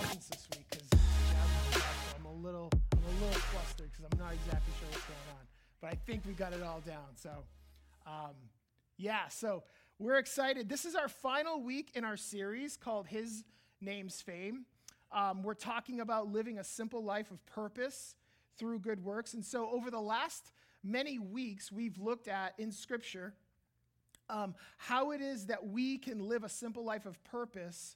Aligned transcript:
I'm 2.16 2.26
a 2.26 2.34
little, 2.34 2.70
I'm 2.94 3.00
a 3.04 3.26
little 3.26 3.42
flustered 3.42 3.92
because 3.92 4.06
I'm 4.12 4.20
not 4.20 4.34
exactly 4.34 4.74
sure 4.80 4.88
what's 4.92 5.06
going 5.06 5.30
on, 5.38 5.46
but 5.82 5.92
I 5.92 5.96
think 6.06 6.24
we 6.26 6.34
got 6.34 6.54
it 6.54 6.64
all 6.64 6.82
down. 6.86 7.16
So, 7.16 7.32
um, 8.06 8.34
yeah, 8.98 9.28
so 9.28 9.64
we're 10.00 10.18
excited. 10.18 10.70
This 10.70 10.86
is 10.86 10.94
our 10.96 11.08
final 11.08 11.62
week 11.62 11.92
in 11.96 12.04
our 12.04 12.18
series 12.18 12.78
called 12.78 13.08
His 13.08 13.44
Name's 13.82 14.22
Fame. 14.22 14.66
Um, 15.12 15.42
we're 15.42 15.56
talking 15.56 16.02
about 16.02 16.32
living 16.32 16.60
a 16.60 16.64
simple 16.64 17.04
life 17.04 17.32
of 17.32 17.44
purpose 17.48 18.14
through 18.60 18.80
good 18.80 19.04
works, 19.04 19.34
and 19.34 19.44
so 19.44 19.70
over 19.72 19.90
the 19.90 20.00
last 20.00 20.52
many 20.84 21.18
weeks, 21.18 21.72
we've 21.72 21.98
looked 21.98 22.28
at 22.28 22.54
in 22.60 22.72
Scripture 22.72 23.34
um, 24.30 24.54
how 24.78 25.12
it 25.12 25.22
is 25.22 25.48
that 25.48 25.66
we 25.66 25.98
can 25.98 26.28
live 26.28 26.44
a 26.44 26.50
simple 26.50 26.84
life 26.84 27.08
of 27.08 27.24
purpose 27.24 27.96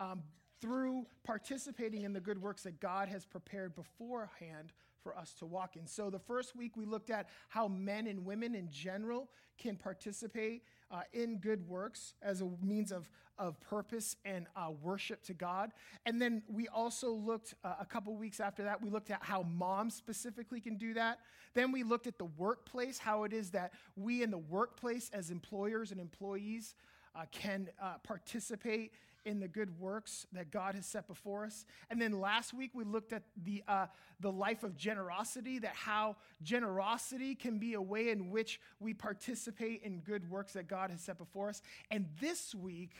um, 0.00 0.22
through 0.62 1.04
participating 1.24 2.02
in 2.04 2.14
the 2.14 2.20
good 2.20 2.40
works 2.40 2.62
that 2.62 2.80
God 2.80 3.08
has 3.08 3.26
prepared 3.26 3.74
beforehand 3.74 4.72
for 5.02 5.16
us 5.18 5.34
to 5.34 5.44
walk 5.44 5.76
in. 5.76 5.86
So, 5.86 6.08
the 6.08 6.18
first 6.18 6.56
week 6.56 6.74
we 6.76 6.86
looked 6.86 7.10
at 7.10 7.28
how 7.50 7.68
men 7.68 8.06
and 8.06 8.24
women 8.24 8.54
in 8.54 8.70
general 8.70 9.28
can 9.58 9.76
participate 9.76 10.62
uh, 10.90 11.02
in 11.12 11.38
good 11.38 11.66
works 11.68 12.14
as 12.22 12.40
a 12.40 12.48
means 12.62 12.92
of, 12.92 13.08
of 13.38 13.60
purpose 13.60 14.16
and 14.24 14.46
uh, 14.56 14.70
worship 14.82 15.22
to 15.24 15.34
God. 15.34 15.72
And 16.06 16.20
then 16.20 16.42
we 16.48 16.68
also 16.68 17.10
looked 17.10 17.54
uh, 17.64 17.74
a 17.80 17.84
couple 17.84 18.14
weeks 18.16 18.40
after 18.40 18.62
that, 18.64 18.82
we 18.82 18.90
looked 18.90 19.10
at 19.10 19.22
how 19.22 19.42
moms 19.42 19.94
specifically 19.94 20.60
can 20.60 20.76
do 20.76 20.94
that. 20.94 21.18
Then 21.54 21.72
we 21.72 21.82
looked 21.82 22.06
at 22.06 22.18
the 22.18 22.24
workplace, 22.24 22.98
how 22.98 23.24
it 23.24 23.32
is 23.32 23.50
that 23.50 23.72
we 23.96 24.22
in 24.22 24.30
the 24.30 24.38
workplace 24.38 25.10
as 25.12 25.30
employers 25.30 25.90
and 25.92 26.00
employees 26.00 26.74
uh, 27.14 27.24
can 27.30 27.68
uh, 27.80 27.94
participate 28.02 28.92
in 29.24 29.40
the 29.40 29.48
good 29.48 29.78
works 29.78 30.26
that 30.32 30.50
God 30.50 30.74
has 30.74 30.86
set 30.86 31.06
before 31.06 31.44
us. 31.44 31.64
And 31.90 32.00
then 32.00 32.20
last 32.20 32.52
week 32.52 32.70
we 32.74 32.84
looked 32.84 33.12
at 33.12 33.22
the, 33.42 33.62
uh, 33.66 33.86
the 34.20 34.30
life 34.30 34.62
of 34.62 34.76
generosity, 34.76 35.58
that 35.60 35.74
how 35.74 36.16
generosity 36.42 37.34
can 37.34 37.58
be 37.58 37.74
a 37.74 37.82
way 37.82 38.10
in 38.10 38.30
which 38.30 38.60
we 38.80 38.94
participate 38.94 39.82
in 39.82 40.00
good 40.00 40.28
works 40.30 40.52
that 40.52 40.68
God 40.68 40.90
has 40.90 41.00
set 41.00 41.18
before 41.18 41.48
us. 41.48 41.62
And 41.90 42.06
this 42.20 42.54
week 42.54 42.94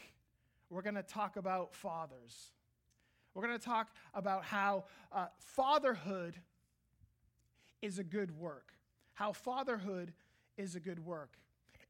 we're 0.70 0.82
going 0.82 0.94
to 0.94 1.02
talk 1.02 1.36
about 1.36 1.74
fathers. 1.74 2.50
We're 3.34 3.46
going 3.46 3.58
to 3.58 3.64
talk 3.64 3.88
about 4.14 4.44
how 4.44 4.84
uh, 5.12 5.26
fatherhood 5.38 6.36
is 7.82 7.98
a 7.98 8.04
good 8.04 8.36
work, 8.38 8.72
how 9.12 9.32
fatherhood 9.32 10.12
is 10.56 10.74
a 10.74 10.80
good 10.80 11.04
work, 11.04 11.36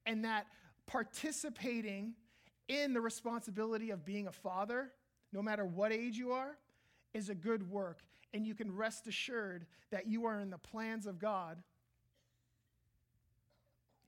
and 0.07 0.25
that 0.25 0.47
participating 0.87 2.15
in 2.69 2.93
the 2.93 3.01
responsibility 3.01 3.91
of 3.91 4.05
being 4.05 4.27
a 4.27 4.33
father, 4.33 4.91
no 5.33 5.43
matter 5.43 5.65
what 5.65 5.93
age 5.93 6.17
you 6.17 6.33
are, 6.33 6.57
is 7.13 7.29
a 7.29 7.35
good 7.35 7.69
work. 7.71 8.01
And 8.33 8.47
you 8.47 8.55
can 8.55 8.75
rest 8.75 9.07
assured 9.07 9.67
that 9.91 10.07
you 10.07 10.27
are 10.27 10.41
in 10.41 10.51
the 10.51 10.59
plans 10.59 11.07
of 11.07 11.19
God 11.19 11.63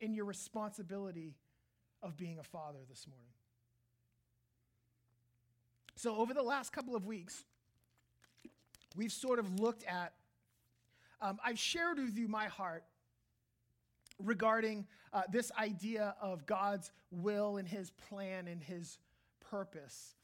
in 0.00 0.12
your 0.12 0.24
responsibility 0.24 1.34
of 2.02 2.16
being 2.16 2.38
a 2.38 2.42
father 2.42 2.80
this 2.88 3.06
morning. 3.06 3.26
So, 5.94 6.16
over 6.16 6.34
the 6.34 6.42
last 6.42 6.72
couple 6.72 6.94
of 6.94 7.06
weeks, 7.06 7.44
we've 8.96 9.12
sort 9.12 9.38
of 9.38 9.58
looked 9.58 9.84
at, 9.84 10.12
um, 11.22 11.38
I've 11.42 11.58
shared 11.58 11.98
with 11.98 12.18
you 12.18 12.28
my 12.28 12.46
heart 12.46 12.84
regarding 14.18 14.86
uh, 15.12 15.22
this 15.30 15.52
idea 15.58 16.14
of 16.20 16.46
God's 16.46 16.90
will 17.10 17.56
and 17.56 17.68
his 17.68 17.90
plan 17.90 18.48
and 18.48 18.62
his 18.62 18.98
purpose. 19.40 20.14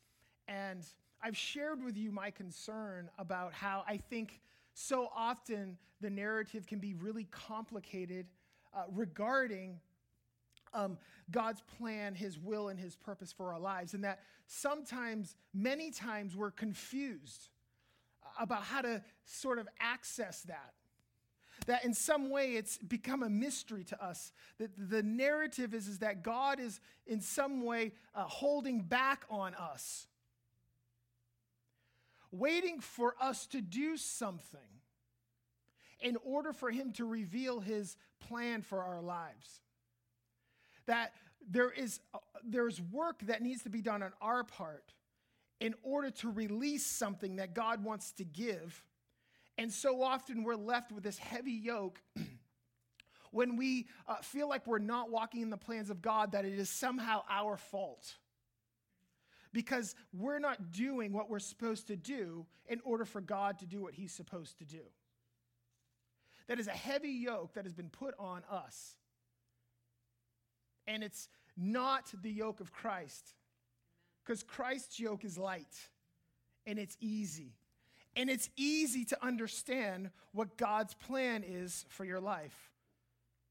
And 0.48 0.84
I've 1.22 1.36
shared 1.36 1.84
with 1.84 1.96
you 1.96 2.10
my 2.10 2.30
concern 2.30 3.10
about 3.18 3.52
how 3.52 3.84
I 3.86 3.96
think 3.96 4.40
so 4.74 5.08
often 5.14 5.76
the 6.00 6.10
narrative 6.10 6.66
can 6.66 6.78
be 6.78 6.94
really 6.94 7.24
complicated 7.30 8.26
uh, 8.74 8.84
regarding 8.90 9.78
um, 10.74 10.98
God's 11.30 11.62
plan, 11.78 12.14
His 12.14 12.38
will, 12.38 12.68
and 12.68 12.78
His 12.78 12.96
purpose 12.96 13.32
for 13.32 13.52
our 13.52 13.60
lives. 13.60 13.94
And 13.94 14.02
that 14.04 14.20
sometimes, 14.46 15.36
many 15.54 15.90
times, 15.90 16.34
we're 16.34 16.50
confused 16.50 17.48
about 18.40 18.62
how 18.62 18.80
to 18.80 19.02
sort 19.24 19.58
of 19.58 19.68
access 19.78 20.42
that 20.42 20.72
that 21.66 21.84
in 21.84 21.94
some 21.94 22.30
way 22.30 22.52
it's 22.52 22.78
become 22.78 23.22
a 23.22 23.28
mystery 23.28 23.84
to 23.84 24.04
us. 24.04 24.32
That 24.58 24.70
the 24.76 25.02
narrative 25.02 25.74
is, 25.74 25.88
is 25.88 25.98
that 25.98 26.22
God 26.22 26.60
is 26.60 26.80
in 27.06 27.20
some 27.20 27.64
way 27.64 27.92
uh, 28.14 28.24
holding 28.24 28.80
back 28.82 29.24
on 29.30 29.54
us, 29.54 30.06
waiting 32.30 32.80
for 32.80 33.14
us 33.20 33.46
to 33.46 33.60
do 33.60 33.96
something 33.96 34.60
in 36.00 36.16
order 36.24 36.52
for 36.52 36.70
Him 36.70 36.92
to 36.92 37.04
reveal 37.04 37.60
His 37.60 37.96
plan 38.20 38.62
for 38.62 38.82
our 38.82 39.00
lives. 39.00 39.60
That 40.86 41.12
there 41.48 41.70
is 41.70 42.00
uh, 42.14 42.18
there's 42.44 42.80
work 42.80 43.20
that 43.26 43.42
needs 43.42 43.62
to 43.62 43.70
be 43.70 43.82
done 43.82 44.02
on 44.02 44.12
our 44.20 44.44
part 44.44 44.94
in 45.60 45.74
order 45.84 46.10
to 46.10 46.28
release 46.28 46.84
something 46.84 47.36
that 47.36 47.54
God 47.54 47.84
wants 47.84 48.12
to 48.12 48.24
give 48.24 48.82
and 49.62 49.72
so 49.72 50.02
often 50.02 50.42
we're 50.42 50.56
left 50.56 50.90
with 50.90 51.04
this 51.04 51.18
heavy 51.18 51.52
yoke 51.52 52.00
when 53.30 53.56
we 53.56 53.86
uh, 54.08 54.16
feel 54.16 54.48
like 54.48 54.66
we're 54.66 54.80
not 54.80 55.08
walking 55.08 55.40
in 55.40 55.50
the 55.50 55.56
plans 55.56 55.88
of 55.88 56.02
God, 56.02 56.32
that 56.32 56.44
it 56.44 56.54
is 56.54 56.68
somehow 56.68 57.22
our 57.30 57.56
fault. 57.56 58.16
Because 59.52 59.94
we're 60.12 60.40
not 60.40 60.72
doing 60.72 61.12
what 61.12 61.30
we're 61.30 61.38
supposed 61.38 61.86
to 61.86 61.96
do 61.96 62.44
in 62.66 62.80
order 62.82 63.04
for 63.04 63.20
God 63.20 63.60
to 63.60 63.66
do 63.66 63.80
what 63.80 63.94
He's 63.94 64.12
supposed 64.12 64.58
to 64.58 64.64
do. 64.64 64.82
That 66.48 66.58
is 66.58 66.66
a 66.66 66.72
heavy 66.72 67.10
yoke 67.10 67.54
that 67.54 67.64
has 67.64 67.72
been 67.72 67.90
put 67.90 68.16
on 68.18 68.42
us. 68.50 68.96
And 70.88 71.04
it's 71.04 71.28
not 71.56 72.12
the 72.20 72.32
yoke 72.32 72.58
of 72.58 72.72
Christ, 72.72 73.34
because 74.24 74.42
Christ's 74.42 74.98
yoke 74.98 75.24
is 75.24 75.38
light 75.38 75.76
and 76.66 76.80
it's 76.80 76.96
easy. 77.00 77.54
And 78.14 78.28
it's 78.28 78.50
easy 78.56 79.04
to 79.06 79.24
understand 79.24 80.10
what 80.32 80.56
God's 80.56 80.94
plan 80.94 81.44
is 81.46 81.86
for 81.88 82.04
your 82.04 82.20
life 82.20 82.70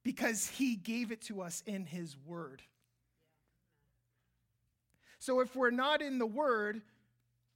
because 0.03 0.47
He 0.47 0.75
gave 0.75 1.11
it 1.11 1.22
to 1.23 1.41
us 1.41 1.63
in 1.66 1.85
His 1.85 2.16
Word. 2.25 2.61
So 5.19 5.39
if 5.39 5.55
we're 5.55 5.72
not 5.72 6.01
in 6.01 6.19
the 6.19 6.25
Word, 6.25 6.81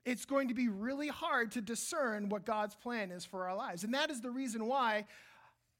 it's 0.06 0.26
going 0.26 0.50
to 0.50 0.54
be 0.54 0.68
really 0.68 1.08
hard 1.08 1.52
to 1.54 1.62
discern 1.62 2.30
what 2.30 2.46
God's 2.46 2.76
plan 2.76 3.12
is 3.12 3.26
for 3.26 3.48
our 3.48 3.56
lives. 3.56 3.84
And 3.84 3.94
that 3.94 4.12
is 4.12 4.22
the 4.22 4.30
reason 4.30 4.68
why 4.68 5.06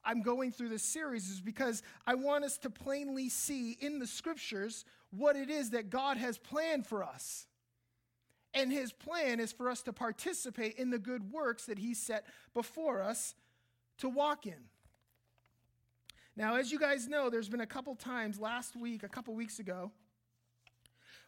I'm 0.04 0.22
going 0.22 0.52
through 0.52 0.70
this 0.70 0.84
series, 0.84 1.30
is 1.30 1.42
because 1.42 1.82
I 2.06 2.16
want 2.16 2.44
us 2.44 2.58
to 2.60 2.70
plainly 2.70 3.30
see 3.30 3.72
in 3.80 4.00
the 4.00 4.08
scriptures 4.08 4.86
what 5.10 5.36
it 5.36 5.50
is 5.50 5.72
that 5.72 5.90
God 5.90 6.18
has 6.18 6.38
planned 6.38 6.86
for 6.86 7.04
us. 7.04 7.48
And 8.56 8.72
his 8.72 8.94
plan 8.94 9.42
is 9.42 9.52
for 9.52 9.70
us 9.70 9.82
to 9.84 9.94
participate 9.94 10.76
in 10.76 10.90
the 10.90 10.98
good 10.98 11.32
works 11.32 11.66
that 11.66 11.78
he 11.78 11.94
set 11.94 12.26
before 12.54 13.02
us 13.02 13.36
to 13.98 14.08
walk 14.08 14.48
in. 14.48 14.70
Now, 16.38 16.56
as 16.56 16.72
you 16.72 16.80
guys 16.80 17.08
know, 17.08 17.30
there's 17.30 17.50
been 17.50 17.62
a 17.62 17.68
couple 17.68 17.94
times 17.96 18.40
last 18.40 18.76
week, 18.76 19.04
a 19.04 19.10
couple 19.10 19.36
weeks 19.36 19.60
ago, 19.60 19.92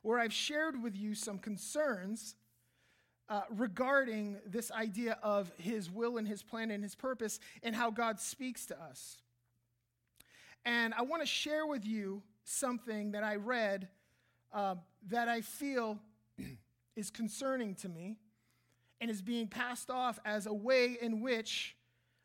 where 0.02 0.20
I've 0.20 0.34
shared 0.34 0.82
with 0.82 0.96
you 0.96 1.16
some 1.16 1.38
concerns 1.38 2.36
uh, 3.30 3.42
regarding 3.50 4.38
this 4.46 4.72
idea 4.72 5.18
of 5.22 5.52
his 5.58 5.92
will 5.92 6.18
and 6.18 6.26
his 6.26 6.44
plan 6.44 6.72
and 6.72 6.82
his 6.82 6.96
purpose 6.96 7.40
and 7.62 7.76
how 7.76 7.92
God 7.92 8.22
speaks 8.22 8.66
to 8.68 8.82
us. 8.82 9.18
And 10.64 10.94
I 10.94 11.02
want 11.02 11.22
to 11.24 11.28
share 11.28 11.66
with 11.66 11.86
you 11.86 12.22
something 12.46 13.12
that 13.12 13.24
I 13.24 13.36
read 13.36 13.90
uh, 14.54 14.76
that 15.08 15.28
I 15.28 15.42
feel 15.42 16.00
is 16.98 17.12
concerning 17.12 17.76
to 17.76 17.88
me 17.88 18.18
and 19.00 19.10
is 19.10 19.22
being 19.22 19.48
passed 19.48 19.90
off 19.92 20.20
as 20.26 20.48
a 20.48 20.54
way 20.54 20.98
in 21.00 21.22
which 21.22 21.78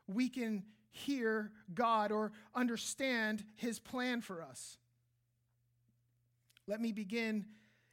we 0.08 0.28
can 0.28 0.64
hear 0.90 1.52
God 1.74 2.10
or 2.10 2.32
understand 2.54 3.44
his 3.54 3.78
plan 3.78 4.22
for 4.22 4.42
us. 4.42 4.78
Let 6.66 6.80
me 6.80 6.90
begin. 6.90 7.44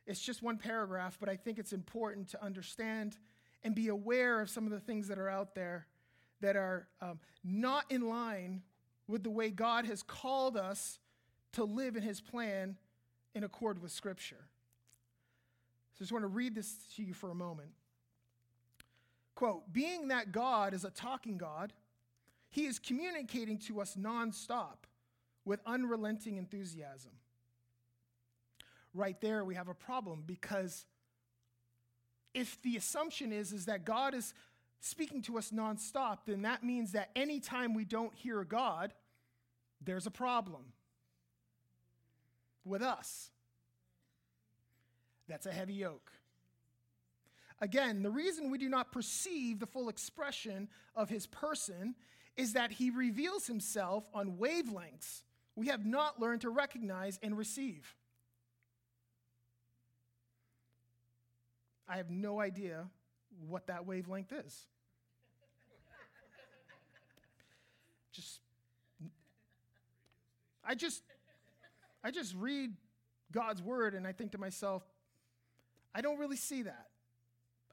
It's 0.08 0.22
just 0.22 0.42
one 0.42 0.58
paragraph, 0.58 1.18
but 1.20 1.28
I 1.28 1.36
think 1.36 1.60
it's 1.60 1.74
important 1.74 2.30
to 2.30 2.44
understand 2.44 3.18
and 3.62 3.76
be 3.76 3.90
aware 3.90 4.40
of 4.40 4.50
some 4.50 4.66
of 4.66 4.72
the 4.72 4.80
things 4.80 5.10
that 5.10 5.20
are 5.20 5.30
out 5.30 5.54
there 5.54 5.86
that 6.40 6.56
are 6.56 6.88
um, 7.02 7.20
not 7.44 7.84
in 7.90 8.08
line 8.08 8.62
with 9.06 9.24
the 9.24 9.30
way 9.30 9.50
God 9.50 9.86
has 9.86 10.02
called 10.02 10.56
us 10.56 11.00
to 11.54 11.66
live 11.66 11.98
in 11.98 12.04
his 12.04 12.22
plan 12.22 12.78
in 13.36 13.44
accord 13.44 13.82
with 13.82 13.92
Scripture. 13.92 14.48
So 16.00 16.04
I 16.04 16.06
just 16.06 16.14
want 16.14 16.24
to 16.24 16.30
read 16.30 16.56
this 16.56 16.78
to 16.96 17.04
you 17.04 17.14
for 17.14 17.30
a 17.30 17.36
moment. 17.36 17.72
Quote 19.36 19.72
Being 19.74 20.08
that 20.08 20.32
God 20.32 20.74
is 20.74 20.86
a 20.86 20.90
talking 20.90 21.38
God, 21.38 21.74
he 22.50 22.68
is 22.68 22.80
communicating 22.80 23.58
to 23.60 23.82
us 23.82 23.98
nonstop 24.00 24.86
with 25.44 25.60
unrelenting 25.66 26.38
enthusiasm. 26.38 27.12
Right 28.94 29.20
there, 29.20 29.44
we 29.44 29.56
have 29.56 29.68
a 29.68 29.74
problem 29.74 30.24
because 30.26 30.86
if 32.34 32.62
the 32.62 32.78
assumption 32.78 33.34
is, 33.34 33.52
is 33.52 33.66
that 33.66 33.84
God 33.84 34.14
is 34.14 34.34
speaking 34.80 35.22
to 35.24 35.38
us 35.38 35.52
nonstop, 35.52 36.20
then 36.26 36.44
that 36.44 36.64
means 36.64 36.94
that 36.94 37.10
anytime 37.14 37.74
we 37.74 37.84
don't 37.84 38.16
hear 38.16 38.46
God, 38.46 38.94
there's 39.82 40.08
a 40.08 40.12
problem 40.12 40.64
with 42.64 42.82
us. 42.82 43.32
That's 45.30 45.46
a 45.46 45.52
heavy 45.52 45.76
yoke. 45.76 46.12
Again, 47.62 48.04
the 48.04 48.10
reason 48.10 48.52
we 48.52 48.58
do 48.58 48.68
not 48.68 48.92
perceive 48.92 49.60
the 49.60 49.66
full 49.66 49.88
expression 49.88 50.68
of 50.96 51.10
his 51.10 51.28
person 51.28 51.96
is 52.36 52.54
that 52.54 52.72
he 52.72 52.90
reveals 52.90 53.48
himself 53.48 54.10
on 54.14 54.38
wavelengths 54.38 55.22
we 55.60 55.68
have 55.68 55.86
not 55.86 56.22
learned 56.22 56.42
to 56.42 56.50
recognize 56.50 57.20
and 57.22 57.38
receive. 57.38 57.94
I 61.86 61.98
have 61.98 62.10
no 62.10 62.40
idea 62.40 62.88
what 63.46 63.68
that 63.68 63.86
wavelength 63.86 64.32
is. 64.32 64.68
just 68.14 68.40
I 70.64 70.76
just 70.76 71.04
I 72.06 72.12
just 72.12 72.34
read 72.36 72.72
God's 73.34 73.62
word 73.62 73.96
and 73.96 74.08
I 74.08 74.14
think 74.14 74.32
to 74.32 74.38
myself, 74.38 74.89
I 75.94 76.02
don't 76.02 76.20
really 76.20 76.38
see 76.38 76.64
that. 76.64 76.88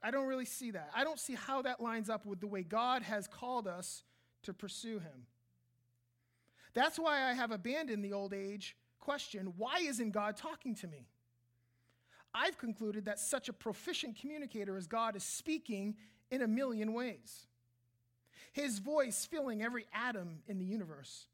I 0.03 0.11
don't 0.11 0.27
really 0.27 0.45
see 0.45 0.71
that. 0.71 0.91
I 0.95 1.03
don't 1.03 1.19
see 1.19 1.35
how 1.35 1.61
that 1.63 1.81
lines 1.81 2.09
up 2.09 2.25
with 2.25 2.39
the 2.39 2.47
way 2.47 2.63
God 2.63 3.01
has 3.03 3.27
called 3.27 3.67
us 3.67 4.03
to 4.43 4.53
pursue 4.53 4.99
him. 4.99 5.25
That's 6.73 6.99
why 6.99 7.29
I 7.29 7.33
have 7.33 7.51
abandoned 7.51 8.03
the 8.03 8.13
old 8.13 8.33
age 8.33 8.75
question 8.99 9.53
why 9.57 9.77
isn't 9.79 10.11
God 10.11 10.35
talking 10.37 10.75
to 10.75 10.87
me? 10.87 11.07
I've 12.33 12.57
concluded 12.57 13.05
that 13.05 13.19
such 13.19 13.49
a 13.49 13.53
proficient 13.53 14.19
communicator 14.19 14.77
as 14.77 14.85
God 14.85 15.15
is 15.15 15.23
speaking 15.23 15.95
in 16.29 16.41
a 16.41 16.47
million 16.47 16.93
ways. 16.93 17.47
His 18.51 18.79
voice 18.79 19.25
filling 19.25 19.63
every 19.63 19.85
atom 19.93 20.39
in 20.47 20.59
the 20.59 20.65
universe. 20.65 21.27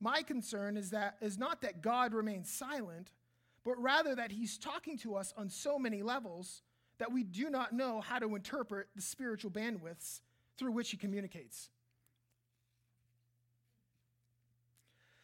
My 0.00 0.22
concern 0.22 0.76
is 0.76 0.90
that 0.90 1.16
is 1.20 1.38
not 1.38 1.60
that 1.62 1.82
God 1.82 2.14
remains 2.14 2.50
silent, 2.50 3.10
but 3.64 3.80
rather 3.80 4.14
that 4.14 4.30
he's 4.30 4.58
talking 4.58 4.98
to 4.98 5.16
us 5.16 5.32
on 5.36 5.48
so 5.48 5.78
many 5.78 6.02
levels 6.02 6.62
that 6.98 7.12
we 7.12 7.24
do 7.24 7.50
not 7.50 7.72
know 7.72 8.00
how 8.00 8.18
to 8.18 8.34
interpret 8.34 8.88
the 8.94 9.02
spiritual 9.02 9.50
bandwidths 9.50 10.20
through 10.58 10.72
which 10.72 10.90
he 10.90 10.96
communicates. 10.96 11.70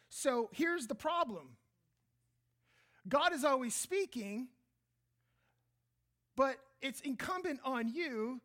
So 0.09 0.49
here's 0.51 0.87
the 0.87 0.95
problem 0.95 1.55
God 3.07 3.33
is 3.33 3.43
always 3.43 3.73
speaking, 3.73 4.47
but 6.35 6.57
it's 6.81 7.01
incumbent 7.01 7.59
on 7.63 7.87
you 7.87 8.41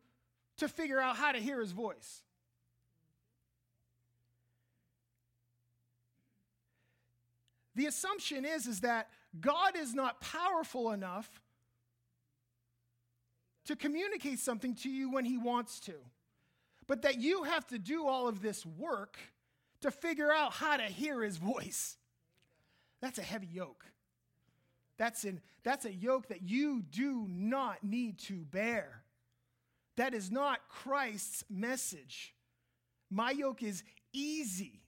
to 0.57 0.67
figure 0.67 0.99
out 0.99 1.17
how 1.17 1.31
to 1.31 1.39
hear 1.39 1.59
his 1.59 1.71
voice. 1.71 2.23
The 7.75 7.85
assumption 7.85 8.43
is, 8.43 8.65
is 8.65 8.79
that 8.81 9.09
God 9.39 9.75
is 9.77 9.93
not 9.93 10.21
powerful 10.21 10.91
enough 10.91 11.41
to 13.65 13.75
communicate 13.75 14.39
something 14.39 14.75
to 14.75 14.89
you 14.89 15.11
when 15.11 15.25
he 15.25 15.37
wants 15.37 15.79
to, 15.81 15.93
but 16.87 17.01
that 17.01 17.19
you 17.19 17.43
have 17.43 17.67
to 17.67 17.77
do 17.77 18.07
all 18.07 18.27
of 18.27 18.41
this 18.41 18.65
work 18.65 19.17
to 19.81 19.91
figure 19.91 20.31
out 20.31 20.53
how 20.53 20.77
to 20.77 20.83
hear 20.83 21.21
his 21.21 21.37
voice. 21.37 21.97
That's 23.01 23.19
a 23.19 23.23
heavy 23.23 23.47
yoke. 23.47 23.85
That's, 24.97 25.23
an, 25.25 25.41
that's 25.63 25.85
a 25.85 25.93
yoke 25.93 26.29
that 26.29 26.41
you 26.41 26.81
do 26.81 27.27
not 27.29 27.83
need 27.83 28.17
to 28.19 28.45
bear. 28.45 29.03
That 29.95 30.13
is 30.13 30.31
not 30.31 30.67
Christ's 30.69 31.43
message. 31.49 32.33
My 33.09 33.31
yoke 33.31 33.61
is 33.63 33.83
easy. 34.13 34.81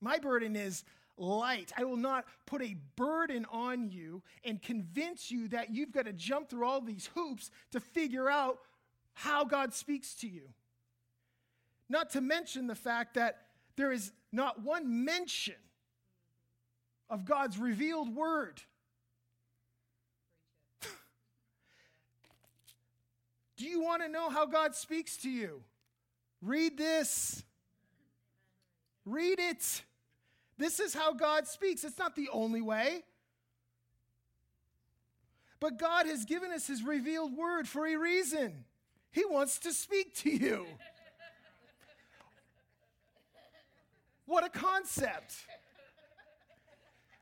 My 0.00 0.18
burden 0.18 0.54
is 0.54 0.84
light. 1.16 1.72
I 1.76 1.84
will 1.84 1.96
not 1.96 2.24
put 2.46 2.62
a 2.62 2.76
burden 2.96 3.46
on 3.50 3.90
you 3.90 4.22
and 4.44 4.60
convince 4.60 5.30
you 5.30 5.48
that 5.48 5.70
you've 5.70 5.92
got 5.92 6.06
to 6.06 6.12
jump 6.12 6.48
through 6.50 6.66
all 6.66 6.80
these 6.80 7.10
hoops 7.14 7.50
to 7.72 7.80
figure 7.80 8.28
out 8.30 8.58
how 9.14 9.44
God 9.44 9.72
speaks 9.72 10.14
to 10.16 10.28
you. 10.28 10.48
Not 11.88 12.10
to 12.10 12.20
mention 12.20 12.66
the 12.66 12.74
fact 12.74 13.14
that 13.14 13.38
there 13.76 13.92
is 13.92 14.12
not 14.32 14.62
one 14.62 15.04
mention 15.04 15.54
of 17.08 17.24
God's 17.24 17.58
revealed 17.58 18.14
word. 18.14 18.60
Do 23.56 23.64
you 23.66 23.82
want 23.82 24.02
to 24.02 24.08
know 24.08 24.30
how 24.30 24.46
God 24.46 24.74
speaks 24.74 25.16
to 25.18 25.30
you? 25.30 25.62
Read 26.42 26.76
this. 26.76 27.44
Read 29.04 29.38
it. 29.38 29.82
This 30.56 30.80
is 30.80 30.94
how 30.94 31.12
God 31.12 31.46
speaks. 31.46 31.84
It's 31.84 31.98
not 31.98 32.14
the 32.14 32.28
only 32.32 32.60
way. 32.60 33.02
But 35.60 35.78
God 35.78 36.06
has 36.06 36.24
given 36.24 36.52
us 36.52 36.66
His 36.66 36.82
revealed 36.82 37.36
word 37.36 37.66
for 37.66 37.86
a 37.86 37.96
reason. 37.96 38.64
He 39.10 39.24
wants 39.24 39.58
to 39.60 39.72
speak 39.72 40.14
to 40.16 40.30
you. 40.30 40.66
What 44.26 44.42
a 44.42 44.48
concept. 44.48 45.34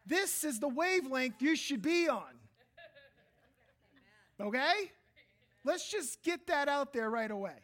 This 0.07 0.45
is 0.45 0.61
the 0.61 0.69
wavelength 0.69 1.41
you 1.41 1.57
should 1.57 1.83
be 1.83 2.09
on. 2.09 2.23
Okay? 4.41 4.91
Let's 5.65 5.89
just 5.89 6.23
get 6.23 6.47
that 6.47 6.69
out 6.69 6.93
there 6.93 7.11
right 7.11 7.31
away. 7.31 7.57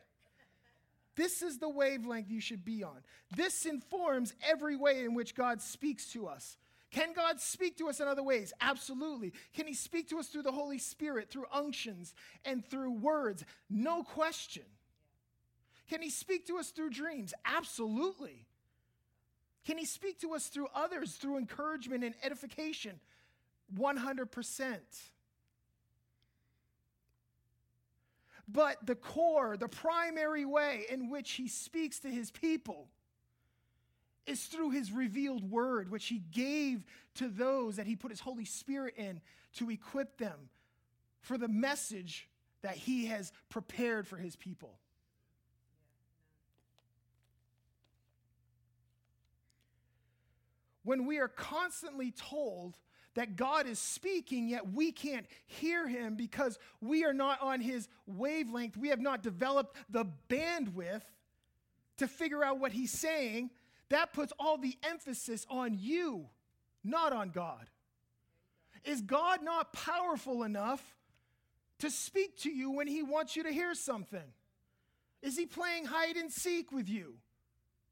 This 1.19 1.43
is 1.43 1.59
the 1.59 1.69
wavelength 1.69 2.31
you 2.31 2.41
should 2.41 2.65
be 2.65 2.85
on. 2.85 2.99
This 3.37 3.67
informs 3.67 4.35
every 4.49 4.77
way 4.77 5.05
in 5.05 5.15
which 5.15 5.35
God 5.35 5.61
speaks 5.61 6.13
to 6.13 6.29
us. 6.29 6.57
Can 6.93 7.13
God 7.13 7.41
speak 7.41 7.77
to 7.79 7.89
us 7.89 7.99
in 7.99 8.07
other 8.07 8.23
ways? 8.23 8.53
Absolutely. 8.61 9.33
Can 9.53 9.67
He 9.67 9.75
speak 9.75 10.09
to 10.11 10.21
us 10.21 10.29
through 10.29 10.45
the 10.45 10.53
Holy 10.53 10.79
Spirit, 10.79 11.29
through 11.29 11.47
unctions, 11.53 12.15
and 12.45 12.65
through 12.65 12.93
words? 12.93 13.45
No 13.69 14.05
question. 14.05 14.63
Can 15.91 16.03
He 16.03 16.09
speak 16.09 16.47
to 16.47 16.59
us 16.59 16.71
through 16.71 16.91
dreams? 16.91 17.35
Absolutely. 17.45 18.47
Can 19.67 19.77
He 19.77 19.87
speak 19.87 20.21
to 20.21 20.35
us 20.35 20.47
through 20.47 20.69
others, 20.73 21.17
through 21.17 21.39
encouragement 21.39 22.05
and 22.05 22.15
edification? 22.23 23.01
100%. 23.77 24.77
But 28.49 28.79
the 28.87 28.95
core, 28.95 29.57
the 29.57 29.69
primary 29.69 30.47
way 30.47 30.87
in 30.91 31.11
which 31.11 31.33
He 31.33 31.49
speaks 31.49 31.99
to 32.01 32.09
His 32.09 32.31
people 32.31 32.89
is 34.27 34.45
through 34.45 34.71
His 34.71 34.91
revealed 34.91 35.51
word, 35.51 35.91
which 35.91 36.07
He 36.07 36.23
gave 36.33 36.85
to 37.17 37.29
those 37.29 37.77
that 37.77 37.87
He 37.87 37.95
put 37.95 38.11
His 38.11 38.21
Holy 38.21 38.47
Spirit 38.47 38.95
in 38.97 39.21
to 39.55 39.71
equip 39.71 40.17
them 40.17 40.49
for 41.21 41.37
the 41.37 41.49
message 41.49 42.29
that 42.63 42.77
He 42.77 43.07
has 43.07 43.33
prepared 43.51 44.07
for 44.07 44.17
His 44.17 44.35
people. 44.35 44.79
when 50.89 51.05
we 51.05 51.19
are 51.19 51.29
constantly 51.29 52.11
told 52.11 52.79
that 53.19 53.35
God 53.35 53.67
is 53.67 53.81
speaking, 53.81 54.47
yet 54.47 54.73
we 54.73 54.93
can't 54.93 55.27
hear 55.45 55.89
him 55.89 56.15
because 56.15 56.57
we 56.81 57.05
are 57.05 57.13
not 57.13 57.43
on 57.43 57.61
his 57.61 57.89
wavelength. 58.07 58.77
We 58.77 58.91
have 58.91 59.01
not 59.01 59.25
developed 59.25 59.77
the 59.91 60.05
bandwidth 60.29 61.03
to 61.97 62.07
figure 62.07 62.45
out 62.45 62.61
what 62.61 62.71
he's 62.71 62.93
saying. 62.93 63.51
That 63.89 64.13
puts 64.13 64.33
all 64.39 64.57
the 64.57 64.79
emphasis 64.85 65.45
on 65.51 65.77
you, 65.81 66.29
not 66.85 67.13
on 67.13 67.31
God. 67.31 67.69
Is 68.85 69.01
God 69.01 69.43
not 69.43 69.73
powerful 69.73 70.45
enough 70.45 70.95
to 71.81 71.91
speak 71.91 72.37
to 72.43 72.51
you 72.53 72.71
when 72.71 72.87
he 72.87 73.03
wants 73.03 73.35
you 73.35 73.43
to 73.43 73.51
hear 73.51 73.75
something? 73.75 74.33
Is 75.23 75.37
he 75.37 75.45
playing 75.45 75.87
hide 75.87 76.17
and 76.17 76.31
seek 76.31 76.71
with 76.71 76.89
you? 76.89 77.15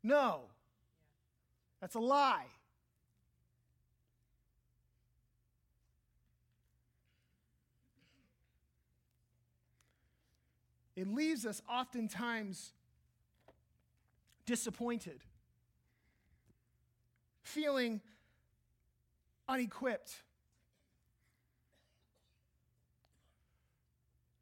No. 0.05 0.43
That's 1.81 1.97
a 1.97 2.01
lie. 2.01 2.47
It 10.97 11.07
leaves 11.07 11.47
us 11.47 11.63
oftentimes 11.71 12.73
disappointed, 14.47 15.21
feeling 17.43 18.01
unequipped. 19.49 20.23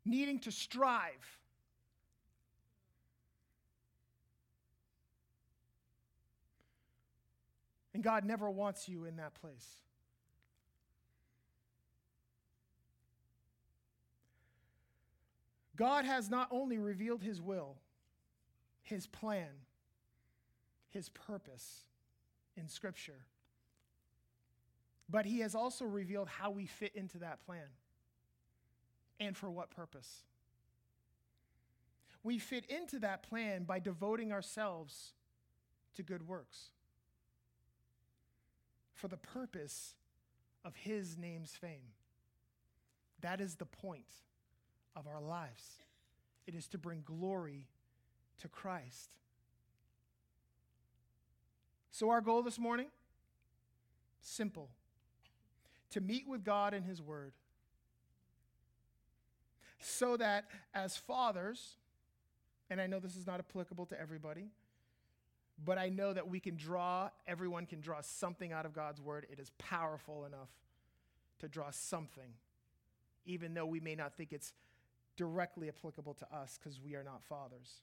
needing 0.05 0.39
to 0.41 0.51
strive. 0.51 1.39
And 7.95 8.03
God 8.03 8.25
never 8.25 8.51
wants 8.51 8.89
you 8.89 9.05
in 9.05 9.17
that 9.17 9.35
place. 9.35 9.67
God 15.77 16.05
has 16.05 16.31
not 16.31 16.49
only 16.51 16.79
revealed 16.79 17.23
his 17.23 17.41
will, 17.41 17.77
his 18.83 19.07
plan, 19.07 19.49
his 20.91 21.09
purpose 21.09 21.85
in 22.57 22.69
Scripture, 22.69 23.25
but 25.09 25.27
he 25.27 25.41
has 25.41 25.55
also 25.55 25.85
revealed 25.85 26.29
how 26.29 26.51
we 26.51 26.67
fit 26.67 26.93
into 26.95 27.19
that 27.19 27.45
plan 27.45 27.67
and 29.19 29.37
for 29.37 29.51
what 29.51 29.71
purpose. 29.71 30.23
We 32.23 32.39
fit 32.39 32.65
into 32.67 33.01
that 33.01 33.23
plan 33.23 33.65
by 33.65 33.81
devoting 33.81 34.33
ourselves 34.33 35.13
to 35.95 36.03
good 36.03 36.27
works 36.27 36.71
for 38.95 39.09
the 39.09 39.17
purpose 39.17 39.95
of 40.65 40.75
his 40.77 41.19
name's 41.19 41.51
fame. 41.51 41.93
That 43.21 43.41
is 43.41 43.57
the 43.57 43.67
point 43.67 44.07
of 44.97 45.07
our 45.07 45.21
lives. 45.21 45.79
It 46.47 46.55
is 46.55 46.67
to 46.69 46.79
bring 46.79 47.03
glory 47.05 47.67
to 48.41 48.49
Christ. 48.49 49.11
So, 51.91 52.11
our 52.11 52.21
goal 52.21 52.43
this 52.43 52.59
morning 52.59 52.89
simple 54.21 54.69
to 55.91 56.01
meet 56.01 56.27
with 56.27 56.45
God 56.45 56.75
in 56.75 56.83
His 56.83 57.01
Word, 57.01 57.33
so 59.79 60.17
that 60.17 60.47
as 60.75 60.97
fathers, 60.97 61.77
and 62.69 62.81
I 62.81 62.87
know 62.87 62.99
this 62.99 63.17
is 63.17 63.27
not 63.27 63.39
applicable 63.39 63.87
to 63.87 64.01
everybody, 64.01 64.49
but 65.65 65.79
I 65.79 65.89
know 65.89 66.13
that 66.13 66.29
we 66.29 66.41
can 66.41 66.57
draw, 66.57 67.11
everyone 67.29 67.67
can 67.67 67.81
draw 67.81 68.01
something 68.01 68.53
out 68.53 68.67
of 68.67 68.73
God's 68.73 69.01
Word. 69.01 69.27
It 69.31 69.39
is 69.39 69.53
powerful 69.59 70.25
enough 70.25 70.51
to 71.39 71.49
draw 71.49 71.71
something, 71.71 72.35
even 73.25 73.55
though 73.55 73.67
we 73.67 73.79
may 73.79 73.95
not 73.95 74.17
think 74.17 74.33
it's 74.33 74.53
directly 75.17 75.69
applicable 75.69 76.15
to 76.15 76.27
us 76.35 76.59
because 76.59 76.81
we 76.81 76.95
are 76.95 77.05
not 77.05 77.23
fathers. 77.25 77.81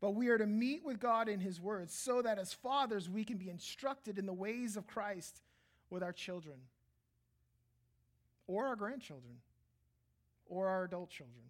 But 0.00 0.14
we 0.14 0.28
are 0.28 0.38
to 0.38 0.46
meet 0.46 0.84
with 0.84 1.00
God 1.00 1.28
in 1.28 1.40
His 1.40 1.60
words 1.60 1.94
so 1.94 2.22
that 2.22 2.38
as 2.38 2.52
fathers 2.52 3.08
we 3.08 3.24
can 3.24 3.38
be 3.38 3.48
instructed 3.48 4.18
in 4.18 4.26
the 4.26 4.32
ways 4.32 4.76
of 4.76 4.86
Christ 4.86 5.40
with 5.90 6.02
our 6.02 6.12
children 6.12 6.58
or 8.46 8.66
our 8.66 8.76
grandchildren 8.76 9.36
or 10.46 10.68
our 10.68 10.84
adult 10.84 11.10
children. 11.10 11.46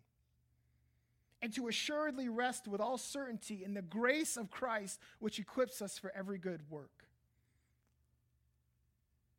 And 1.43 1.53
to 1.55 1.69
assuredly 1.69 2.29
rest 2.29 2.67
with 2.67 2.81
all 2.81 2.99
certainty 2.99 3.62
in 3.62 3.75
the 3.75 3.83
grace 3.83 4.37
of 4.37 4.50
Christ, 4.50 4.99
which 5.19 5.38
equips 5.38 5.83
us 5.83 5.99
for 5.99 6.12
every 6.17 6.38
good 6.38 6.71
work. 6.71 7.05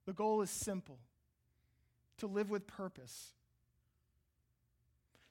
The 0.05 0.13
goal 0.13 0.41
is 0.41 0.49
simple 0.49 0.99
to 2.19 2.27
live 2.27 2.49
with 2.49 2.67
purpose 2.67 3.33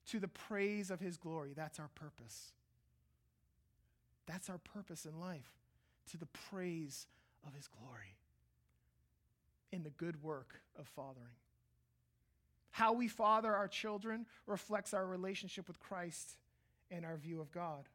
to 0.06 0.20
the 0.20 0.28
praise 0.28 0.90
of 0.90 1.00
his 1.00 1.16
glory. 1.16 1.52
That's 1.54 1.78
our 1.78 1.90
purpose. 1.94 2.52
That's 4.26 4.50
our 4.50 4.58
purpose 4.58 5.06
in 5.06 5.20
life, 5.20 5.50
to 6.10 6.16
the 6.16 6.26
praise 6.26 7.06
of 7.46 7.54
his 7.54 7.68
glory 7.68 8.16
in 9.72 9.82
the 9.82 9.90
good 9.90 10.22
work 10.22 10.60
of 10.78 10.86
fathering. 10.88 11.34
How 12.70 12.92
we 12.92 13.08
father 13.08 13.54
our 13.54 13.68
children 13.68 14.26
reflects 14.46 14.92
our 14.92 15.06
relationship 15.06 15.66
with 15.68 15.80
Christ 15.80 16.36
and 16.90 17.04
our 17.04 17.16
view 17.16 17.40
of 17.40 17.50
God. 17.50 17.88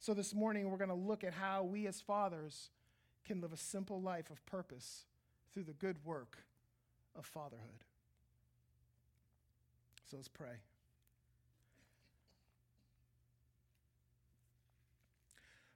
So, 0.00 0.12
this 0.12 0.34
morning, 0.34 0.70
we're 0.70 0.76
going 0.76 0.90
to 0.90 0.94
look 0.94 1.24
at 1.24 1.32
how 1.32 1.62
we 1.62 1.86
as 1.86 2.00
fathers 2.00 2.70
can 3.24 3.40
live 3.40 3.52
a 3.52 3.56
simple 3.56 4.02
life 4.02 4.30
of 4.30 4.44
purpose 4.44 5.06
through 5.52 5.64
the 5.64 5.72
good 5.72 5.96
work 6.04 6.44
of 7.16 7.24
fatherhood. 7.24 7.84
So, 10.10 10.16
let's 10.16 10.28
pray. 10.28 10.56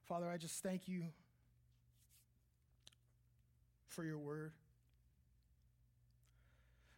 Father, 0.08 0.26
I 0.30 0.38
just 0.38 0.62
thank 0.62 0.88
you 0.88 1.04
for 3.88 4.04
your 4.04 4.16
word. 4.16 4.52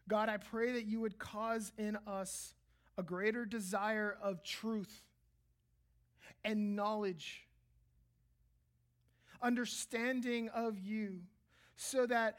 God, 0.09 0.29
I 0.29 0.37
pray 0.37 0.73
that 0.73 0.87
you 0.87 1.00
would 1.00 1.19
cause 1.19 1.73
in 1.76 1.99
us 2.07 2.55
a 2.97 3.02
greater 3.02 3.45
desire 3.45 4.17
of 4.23 4.45
truth 4.45 5.02
and 6.45 6.76
knowledge, 6.76 7.47
understanding 9.43 10.49
of 10.50 10.79
you, 10.79 11.21
so 11.75 12.07
that 12.07 12.38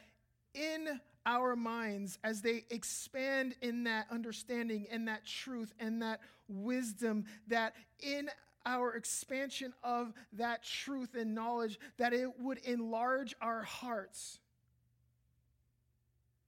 in 0.53 1.01
our 1.25 1.57
minds, 1.57 2.17
as 2.23 2.41
they 2.41 2.63
expand 2.69 3.55
in 3.61 3.83
that 3.83 4.05
understanding 4.09 4.87
and 4.89 5.09
that 5.09 5.25
truth 5.25 5.73
and 5.79 6.01
that 6.01 6.21
wisdom, 6.47 7.25
that 7.47 7.73
in 7.99 8.29
our 8.65 8.93
expansion 8.95 9.73
of 9.83 10.13
that 10.33 10.63
truth 10.63 11.15
and 11.15 11.33
knowledge, 11.33 11.79
that 11.97 12.13
it 12.13 12.39
would 12.39 12.59
enlarge 12.59 13.35
our 13.41 13.63
hearts 13.63 14.39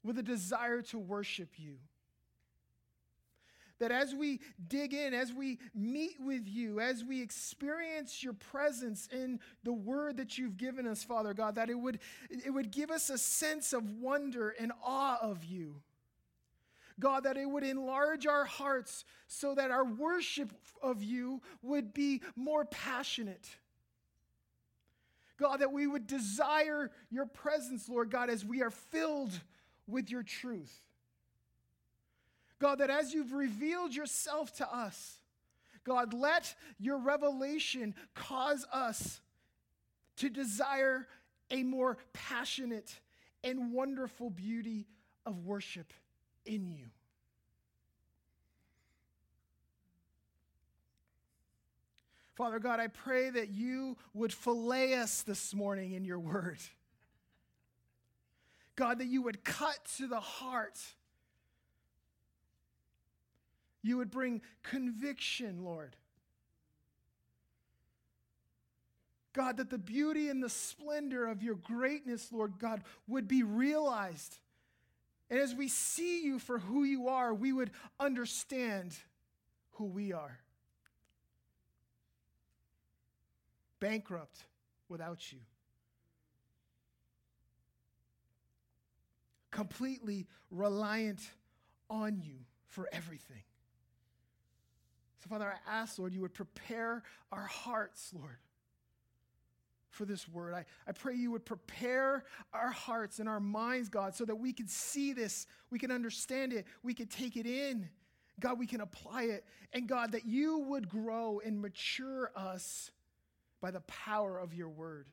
with 0.04 0.18
a 0.18 0.24
desire 0.24 0.82
to 0.82 1.00
worship 1.00 1.50
you. 1.58 1.78
That 3.80 3.92
as 3.92 4.14
we 4.14 4.40
dig 4.68 4.94
in, 4.94 5.14
as 5.14 5.34
we 5.34 5.60
meet 5.74 6.16
with 6.20 6.48
you, 6.48 6.80
as 6.80 7.04
we 7.04 7.22
experience 7.22 8.24
your 8.24 8.34
presence 8.34 9.10
in 9.12 9.40
the 9.64 9.74
word 9.74 10.18
that 10.18 10.38
you've 10.38 10.58
given 10.58 10.88
us, 10.88 11.04
Father 11.04 11.34
God, 11.34 11.56
that 11.56 11.70
it 11.70 11.78
would, 11.78 12.00
it 12.30 12.52
would 12.52 12.72
give 12.72 12.92
us 12.92 13.10
a 13.10 13.18
sense 13.18 13.74
of 13.74 13.90
wonder 13.92 14.50
and 14.60 14.72
awe 14.84 15.18
of 15.22 15.44
you. 15.44 15.82
God, 17.00 17.24
that 17.24 17.38
it 17.38 17.46
would 17.46 17.64
enlarge 17.64 18.28
our 18.28 18.46
hearts 18.46 19.06
so 19.28 19.56
that 19.56 19.72
our 19.72 19.86
worship 19.86 20.52
of 20.82 21.04
you 21.04 21.42
would 21.62 21.94
be 21.94 22.22
more 22.36 22.66
passionate. 22.66 23.48
God, 25.38 25.58
that 25.58 25.72
we 25.72 25.88
would 25.88 26.08
desire 26.08 26.92
your 27.10 27.26
presence, 27.26 27.90
Lord 27.90 28.12
God, 28.12 28.30
as 28.30 28.46
we 28.46 28.62
are 28.62 28.70
filled 28.70 29.32
with 29.88 30.10
your 30.10 30.24
truth. 30.24 30.74
God, 32.60 32.80
that 32.80 32.90
as 32.90 33.14
you've 33.14 33.34
revealed 33.34 33.94
yourself 33.94 34.54
to 34.58 34.74
us, 34.74 35.18
God, 35.84 36.14
let 36.14 36.56
your 36.80 36.98
revelation 36.98 37.94
cause 38.14 38.66
us 38.72 39.20
to 40.18 40.30
desire 40.30 41.08
a 41.52 41.64
more 41.64 41.98
passionate 42.14 43.00
and 43.44 43.74
wonderful 43.74 44.30
beauty 44.30 44.88
of 45.26 45.46
worship 45.46 45.92
in 46.46 46.70
you. 46.70 46.86
Father 52.36 52.60
God, 52.60 52.80
I 52.80 52.88
pray 52.88 53.30
that 53.30 53.50
you 53.50 53.96
would 54.14 54.34
fillet 54.34 54.96
us 54.96 55.22
this 55.22 55.54
morning 55.54 55.94
in 55.94 56.04
your 56.04 56.20
word. 56.20 56.58
God, 58.76 59.00
that 59.00 59.08
you 59.08 59.22
would 59.22 59.44
cut 59.44 59.78
to 59.98 60.08
the 60.08 60.20
heart. 60.20 60.80
You 63.84 63.98
would 63.98 64.10
bring 64.10 64.42
conviction, 64.64 65.64
Lord. 65.64 65.96
God, 69.34 69.58
that 69.58 69.70
the 69.70 69.78
beauty 69.78 70.30
and 70.30 70.42
the 70.42 70.50
splendor 70.50 71.28
of 71.28 71.44
your 71.44 71.56
greatness, 71.56 72.32
Lord 72.32 72.54
God, 72.60 72.84
would 73.08 73.28
be 73.28 73.44
realized. 73.44 74.38
And 75.34 75.42
as 75.42 75.56
we 75.56 75.68
see 75.68 76.24
you 76.24 76.38
for 76.38 76.60
who 76.60 76.84
you 76.84 77.08
are, 77.08 77.34
we 77.34 77.52
would 77.52 77.72
understand 78.00 78.96
who 79.72 79.86
we 79.86 80.14
are. 80.14 80.38
Bankrupt 83.80 84.46
without 84.90 85.32
you. 85.32 85.40
Completely 89.50 90.28
reliant 90.52 91.22
on 91.90 92.22
you 92.22 92.36
for 92.68 92.88
everything. 92.94 93.42
So, 95.18 95.30
Father, 95.30 95.52
I 95.52 95.58
ask, 95.68 95.98
Lord, 95.98 96.14
you 96.14 96.22
would 96.22 96.36
prepare 96.36 97.02
our 97.32 97.48
hearts, 97.48 98.12
Lord, 98.14 98.38
for 99.94 100.06
this 100.06 100.28
word. 100.28 100.54
I, 100.54 100.66
I 100.88 100.92
pray 100.92 101.16
you 101.16 101.32
would 101.32 101.46
prepare 101.46 102.26
our 102.54 102.72
hearts 102.72 103.20
and 103.20 103.30
our 103.30 103.40
minds, 103.40 103.90
God, 103.90 104.16
so 104.16 104.26
that 104.26 104.36
we 104.36 104.52
can 104.54 104.68
see 104.68 105.14
this, 105.14 105.48
we 105.70 105.80
can 105.80 105.92
understand 105.92 106.52
it, 106.54 106.66
we 106.84 106.94
can 106.94 107.08
take 107.08 107.38
it 107.38 107.46
in. 107.46 107.90
God, 108.40 108.58
we 108.58 108.66
can 108.66 108.82
apply 108.82 109.24
it. 109.24 109.46
And 109.74 109.88
God, 109.88 110.14
that 110.14 110.26
you 110.26 110.58
would 110.58 110.90
grow 110.90 111.40
and 111.46 111.62
mature 111.62 112.32
us 112.36 112.90
by 113.62 113.70
the 113.72 113.82
power 113.82 114.40
of 114.40 114.56
your 114.56 114.70
word, 114.70 115.06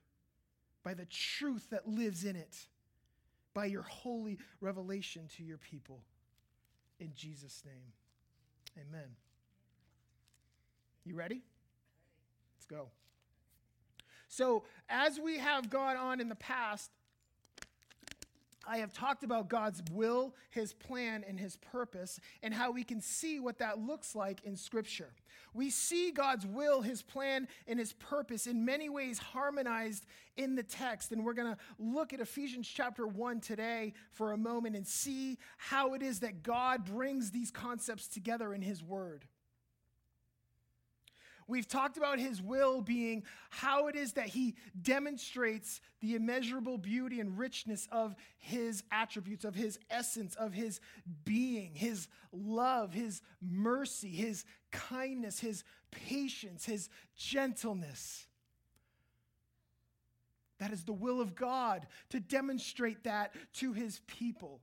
by 0.83 0.95
the 0.95 1.05
truth 1.05 1.69
that 1.71 1.87
lives 1.87 2.25
in 2.25 2.35
it, 2.35 2.57
by 3.53 3.67
your 3.67 3.83
holy 3.83 4.39
revelation 4.63 5.29
to 5.37 5.45
your 5.45 5.59
people. 5.59 6.01
in 7.01 7.13
Jesus' 7.15 7.63
name. 7.65 7.93
Amen. 8.79 9.09
You 11.05 11.17
ready? 11.17 11.43
Let's 12.57 12.67
go. 12.67 12.89
So, 14.31 14.63
as 14.89 15.19
we 15.19 15.39
have 15.39 15.69
gone 15.69 15.97
on 15.97 16.21
in 16.21 16.29
the 16.29 16.37
past, 16.37 16.93
I 18.65 18.79
have 18.79 18.93
talked 18.93 19.25
about 19.25 19.49
God's 19.49 19.83
will, 19.91 20.37
His 20.51 20.73
plan, 20.73 21.25
and 21.27 21.39
His 21.39 21.57
purpose, 21.57 22.21
and 22.41 22.55
how 22.55 22.71
we 22.71 22.85
can 22.85 23.01
see 23.01 23.41
what 23.41 23.59
that 23.59 23.81
looks 23.81 24.15
like 24.15 24.45
in 24.45 24.55
Scripture. 24.57 25.09
We 25.53 25.69
see 25.69 26.13
God's 26.13 26.47
will, 26.47 26.81
His 26.81 27.03
plan, 27.03 27.49
and 27.67 27.77
His 27.77 27.93
purpose 27.95 28.47
in 28.47 28.65
many 28.65 28.89
ways 28.89 29.19
harmonized 29.19 30.07
in 30.37 30.55
the 30.55 30.63
text. 30.63 31.11
And 31.11 31.25
we're 31.25 31.35
going 31.35 31.53
to 31.53 31.59
look 31.81 32.13
at 32.13 32.21
Ephesians 32.21 32.69
chapter 32.69 33.09
1 33.09 33.41
today 33.41 33.95
for 34.13 34.31
a 34.31 34.39
moment 34.39 34.77
and 34.77 34.87
see 34.87 35.39
how 35.57 35.95
it 35.95 36.03
is 36.03 36.21
that 36.21 36.45
God 36.45 36.85
brings 36.85 37.33
these 37.33 37.51
concepts 37.51 38.07
together 38.07 38.55
in 38.55 38.63
His 38.63 38.81
Word. 38.81 39.25
We've 41.51 41.67
talked 41.67 41.97
about 41.97 42.21
his 42.21 42.41
will 42.41 42.81
being 42.81 43.25
how 43.51 43.89
it 43.89 43.97
is 43.97 44.13
that 44.13 44.29
he 44.29 44.55
demonstrates 44.81 45.81
the 46.01 46.15
immeasurable 46.15 46.79
beauty 46.79 47.19
and 47.19 47.37
richness 47.37 47.89
of 47.91 48.15
his 48.39 48.85
attributes, 48.93 49.45
of 49.45 49.57
his 49.57 49.77
essence, 49.91 50.37
of 50.37 50.53
his 50.53 50.81
being, 51.25 51.75
his 51.75 52.07
love, 52.33 52.93
his 52.93 53.21
mercy, 53.43 54.11
his 54.11 54.45
kindness, 54.71 55.41
his 55.41 55.65
patience, 55.91 56.65
his 56.65 56.89
gentleness. 57.17 58.29
That 60.61 60.73
is 60.73 60.85
the 60.85 60.93
will 60.93 61.21
of 61.21 61.35
God 61.35 61.89
to 62.11 62.21
demonstrate 62.21 63.03
that 63.03 63.35
to 63.55 63.73
his 63.73 64.01
people. 64.07 64.61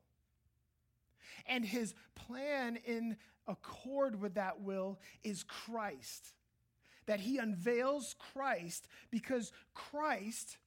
And 1.48 1.66
his 1.66 1.94
plan 2.16 2.78
in 2.86 3.18
accord 3.46 4.22
with 4.22 4.36
that 4.36 4.62
will 4.62 5.00
is 5.26 5.44
Christ 5.44 6.34
that 7.08 7.20
he 7.20 7.38
unveils 7.38 8.16
Christ 8.34 8.88
because 9.10 9.52
Christ 9.74 10.58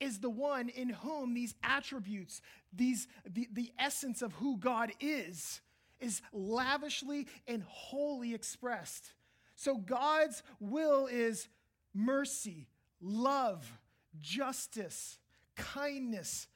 is 0.00 0.18
the 0.18 0.30
one 0.30 0.68
in 0.68 0.88
whom 0.88 1.34
these 1.34 1.54
attributes, 1.62 2.40
these, 2.72 3.06
the, 3.28 3.48
the 3.52 3.72
essence 3.78 4.22
of 4.22 4.32
who 4.34 4.56
God 4.56 4.92
is, 5.00 5.60
is 6.00 6.20
lavishly 6.32 7.28
and 7.46 7.62
wholly 7.62 8.34
expressed. 8.34 9.12
So 9.54 9.76
God's 9.76 10.42
will 10.58 11.06
is 11.06 11.48
mercy, 11.94 12.68
love, 13.00 13.70
justice, 14.18 15.18
kindness, 15.56 16.48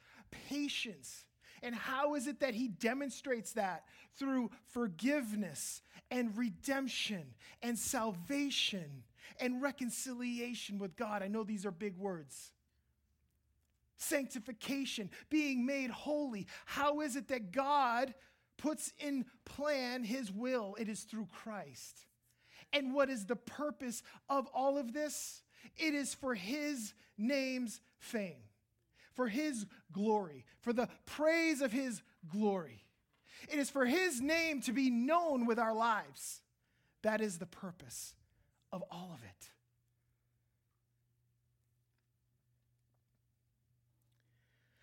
patience. 0.49 1.25
And 1.62 1.75
how 1.75 2.14
is 2.14 2.26
it 2.26 2.40
that 2.40 2.55
he 2.55 2.69
demonstrates 2.69 3.52
that? 3.52 3.85
Through 4.19 4.50
forgiveness 4.73 5.83
and 6.11 6.37
redemption 6.37 7.35
and 7.62 7.78
salvation 7.78 9.05
and 9.40 9.62
reconciliation 9.62 10.78
with 10.78 10.97
God. 10.97 11.23
I 11.23 11.28
know 11.28 11.45
these 11.45 11.66
are 11.66 11.71
big 11.71 11.97
words. 11.97 12.52
Sanctification, 13.99 15.11
being 15.30 15.64
made 15.64 15.90
holy. 15.90 16.47
How 16.66 17.00
is 17.00 17.16
it 17.16 17.28
that 17.28 17.52
God 17.52 18.14
puts 18.59 18.92
in 18.99 19.25
plan 19.45 20.04
his 20.04 20.30
will? 20.30 20.76
It 20.78 20.88
is 20.88 21.02
through 21.02 21.28
Christ. 21.33 22.06
And 22.73 22.95
what 22.95 23.09
is 23.09 23.25
the 23.25 23.37
purpose 23.37 24.02
of 24.28 24.47
all 24.49 24.76
of 24.76 24.92
this? 24.92 25.42
It 25.76 25.95
is 25.95 26.14
for 26.14 26.35
his 26.35 26.95
name's 27.16 27.80
fame, 27.99 28.42
for 29.14 29.28
his 29.28 29.66
glory, 29.92 30.45
for 30.61 30.73
the 30.73 30.88
praise 31.06 31.61
of 31.61 31.73
his 31.73 32.02
glory. 32.30 32.85
It 33.50 33.59
is 33.59 33.71
for 33.71 33.87
his 33.87 34.21
name 34.21 34.61
to 34.62 34.73
be 34.73 34.90
known 34.90 35.47
with 35.47 35.59
our 35.59 35.75
lives. 35.75 36.42
That 37.03 37.20
is 37.20 37.38
the 37.38 37.46
purpose 37.46 38.14
of 38.72 38.83
all 38.90 39.11
of 39.14 39.22
it. 39.22 39.50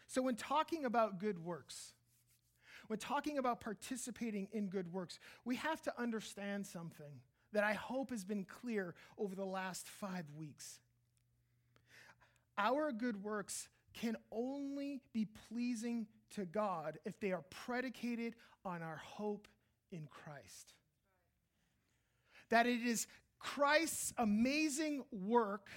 So, 0.08 0.22
when 0.22 0.36
talking 0.36 0.86
about 0.86 1.20
good 1.20 1.44
works, 1.44 1.94
when 2.88 3.00
talking 3.00 3.40
about 3.40 3.62
participating 3.62 4.48
in 4.52 4.68
good 4.68 4.94
works, 4.94 5.20
we 5.44 5.56
have 5.56 5.82
to 5.84 5.94
understand 6.00 6.68
something 6.68 7.22
that 7.54 7.64
I 7.64 7.74
hope 7.74 8.10
has 8.12 8.24
been 8.24 8.44
clear 8.44 8.94
over 9.18 9.36
the 9.36 9.46
last 9.46 9.88
five 9.88 10.26
weeks. 10.38 10.80
Our 12.58 12.92
good 12.92 13.24
works 13.24 13.70
can 13.94 14.16
only 14.32 15.02
be 15.14 15.26
pleasing 15.50 16.08
to 16.36 16.46
God 16.46 16.98
if 17.06 17.20
they 17.20 17.32
are 17.32 17.44
predicated 17.50 18.36
on 18.66 18.82
our 18.82 19.02
hope 19.04 19.48
in 19.92 20.08
Christ. 20.08 20.74
That 22.50 22.66
it 22.66 22.82
is 22.82 23.08
Christ's 23.44 24.14
amazing 24.18 25.04
work 25.12 25.68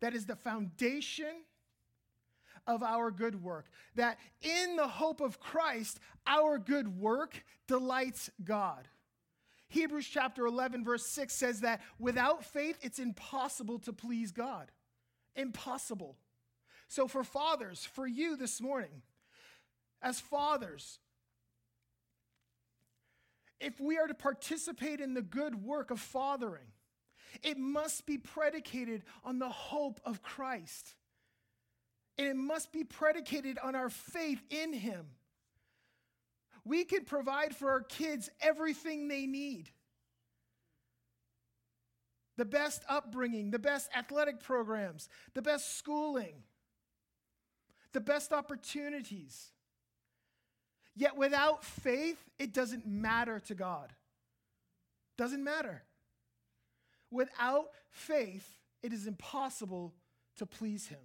that 0.00 0.14
is 0.14 0.26
the 0.26 0.36
foundation 0.36 1.42
of 2.66 2.82
our 2.82 3.10
good 3.10 3.42
work. 3.42 3.66
That 3.94 4.18
in 4.42 4.76
the 4.76 4.86
hope 4.86 5.20
of 5.20 5.40
Christ, 5.40 5.98
our 6.26 6.58
good 6.58 7.00
work 7.00 7.42
delights 7.66 8.30
God. 8.44 8.86
Hebrews 9.68 10.06
chapter 10.06 10.46
11, 10.46 10.84
verse 10.84 11.06
6 11.06 11.34
says 11.34 11.60
that 11.62 11.80
without 11.98 12.44
faith, 12.44 12.78
it's 12.82 12.98
impossible 12.98 13.78
to 13.80 13.92
please 13.92 14.30
God. 14.30 14.70
Impossible. 15.34 16.16
So, 16.86 17.08
for 17.08 17.24
fathers, 17.24 17.84
for 17.84 18.06
you 18.06 18.36
this 18.36 18.60
morning, 18.60 19.02
as 20.02 20.20
fathers, 20.20 21.00
if 23.64 23.80
we 23.80 23.98
are 23.98 24.06
to 24.06 24.14
participate 24.14 25.00
in 25.00 25.14
the 25.14 25.22
good 25.22 25.64
work 25.64 25.90
of 25.90 25.98
fathering, 25.98 26.66
it 27.42 27.58
must 27.58 28.06
be 28.06 28.18
predicated 28.18 29.02
on 29.24 29.38
the 29.38 29.48
hope 29.48 30.00
of 30.04 30.22
Christ. 30.22 30.94
And 32.18 32.28
it 32.28 32.36
must 32.36 32.72
be 32.72 32.84
predicated 32.84 33.58
on 33.58 33.74
our 33.74 33.88
faith 33.88 34.40
in 34.50 34.72
Him. 34.72 35.06
We 36.64 36.84
can 36.84 37.04
provide 37.04 37.56
for 37.56 37.70
our 37.70 37.82
kids 37.82 38.30
everything 38.40 39.08
they 39.08 39.26
need 39.26 39.70
the 42.36 42.44
best 42.44 42.82
upbringing, 42.88 43.50
the 43.50 43.58
best 43.58 43.88
athletic 43.96 44.40
programs, 44.40 45.08
the 45.34 45.42
best 45.42 45.78
schooling, 45.78 46.42
the 47.92 48.00
best 48.00 48.32
opportunities. 48.32 49.52
Yet 50.96 51.16
without 51.16 51.64
faith, 51.64 52.22
it 52.38 52.52
doesn't 52.52 52.86
matter 52.86 53.40
to 53.40 53.54
God. 53.54 53.92
Doesn't 55.16 55.42
matter. 55.42 55.82
Without 57.10 57.66
faith, 57.90 58.48
it 58.82 58.92
is 58.92 59.06
impossible 59.06 59.92
to 60.36 60.46
please 60.46 60.86
Him. 60.86 60.98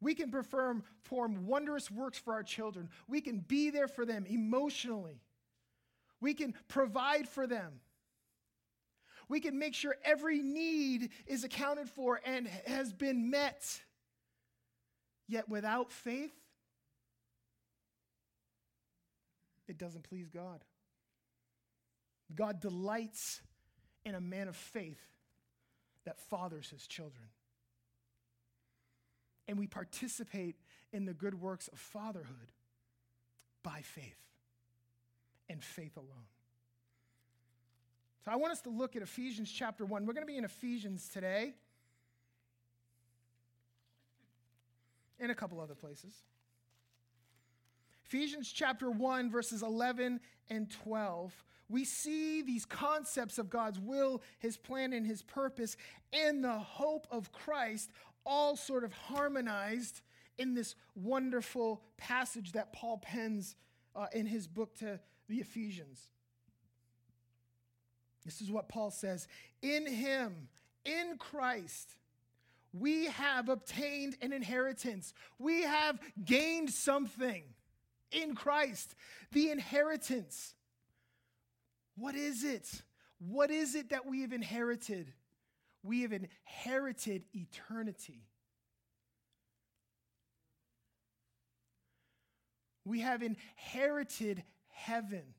We 0.00 0.14
can 0.14 0.30
perform, 0.30 0.84
perform 1.02 1.46
wondrous 1.46 1.90
works 1.90 2.18
for 2.18 2.32
our 2.32 2.42
children. 2.42 2.88
We 3.08 3.20
can 3.20 3.40
be 3.40 3.70
there 3.70 3.88
for 3.88 4.06
them 4.06 4.26
emotionally. 4.28 5.20
We 6.20 6.34
can 6.34 6.54
provide 6.68 7.28
for 7.28 7.46
them. 7.46 7.80
We 9.28 9.40
can 9.40 9.58
make 9.58 9.74
sure 9.74 9.96
every 10.04 10.40
need 10.40 11.10
is 11.26 11.44
accounted 11.44 11.88
for 11.88 12.20
and 12.24 12.46
has 12.66 12.92
been 12.92 13.30
met. 13.30 13.80
Yet 15.26 15.48
without 15.48 15.92
faith, 15.92 16.32
it 19.68 19.78
doesn't 19.78 20.04
please 20.04 20.28
God. 20.28 20.64
God 22.34 22.60
delights 22.60 23.40
in 24.04 24.14
a 24.14 24.20
man 24.20 24.48
of 24.48 24.56
faith 24.56 25.00
that 26.04 26.18
fathers 26.18 26.70
his 26.70 26.86
children. 26.86 27.28
And 29.46 29.58
we 29.58 29.66
participate 29.66 30.56
in 30.92 31.04
the 31.04 31.14
good 31.14 31.40
works 31.40 31.68
of 31.68 31.78
fatherhood 31.78 32.52
by 33.62 33.80
faith 33.82 34.18
and 35.48 35.62
faith 35.62 35.96
alone. 35.96 36.28
So 38.24 38.30
I 38.30 38.36
want 38.36 38.52
us 38.52 38.60
to 38.62 38.70
look 38.70 38.96
at 38.96 39.02
Ephesians 39.02 39.50
chapter 39.50 39.84
1. 39.84 40.04
We're 40.04 40.12
going 40.12 40.26
to 40.26 40.30
be 40.30 40.36
in 40.36 40.44
Ephesians 40.44 41.08
today 41.08 41.54
and 45.18 45.30
a 45.30 45.34
couple 45.34 45.60
other 45.60 45.74
places. 45.74 46.12
Ephesians 48.08 48.50
chapter 48.50 48.90
1, 48.90 49.30
verses 49.30 49.62
11 49.62 50.18
and 50.48 50.70
12, 50.70 51.44
we 51.68 51.84
see 51.84 52.40
these 52.40 52.64
concepts 52.64 53.36
of 53.36 53.50
God's 53.50 53.78
will, 53.78 54.22
his 54.38 54.56
plan, 54.56 54.94
and 54.94 55.06
his 55.06 55.20
purpose, 55.20 55.76
and 56.14 56.42
the 56.42 56.58
hope 56.58 57.06
of 57.10 57.30
Christ 57.32 57.90
all 58.24 58.56
sort 58.56 58.82
of 58.82 58.94
harmonized 58.94 60.00
in 60.38 60.54
this 60.54 60.74
wonderful 60.94 61.82
passage 61.98 62.52
that 62.52 62.72
Paul 62.72 62.96
pens 62.96 63.56
uh, 63.94 64.06
in 64.14 64.24
his 64.24 64.46
book 64.46 64.74
to 64.76 64.98
the 65.28 65.36
Ephesians. 65.36 66.08
This 68.24 68.40
is 68.40 68.50
what 68.50 68.70
Paul 68.70 68.90
says 68.90 69.28
In 69.60 69.86
him, 69.86 70.48
in 70.86 71.18
Christ, 71.18 71.96
we 72.72 73.06
have 73.06 73.50
obtained 73.50 74.16
an 74.22 74.32
inheritance, 74.32 75.12
we 75.38 75.62
have 75.64 76.00
gained 76.24 76.70
something. 76.70 77.42
In 78.10 78.34
Christ, 78.34 78.94
the 79.32 79.50
inheritance. 79.50 80.54
What 81.96 82.14
is 82.14 82.44
it? 82.44 82.68
What 83.18 83.50
is 83.50 83.74
it 83.74 83.90
that 83.90 84.06
we 84.06 84.22
have 84.22 84.32
inherited? 84.32 85.12
We 85.82 86.02
have 86.02 86.12
inherited 86.12 87.24
eternity. 87.34 88.24
We 92.84 93.00
have 93.00 93.22
inherited 93.22 94.42
heaven. 94.68 95.34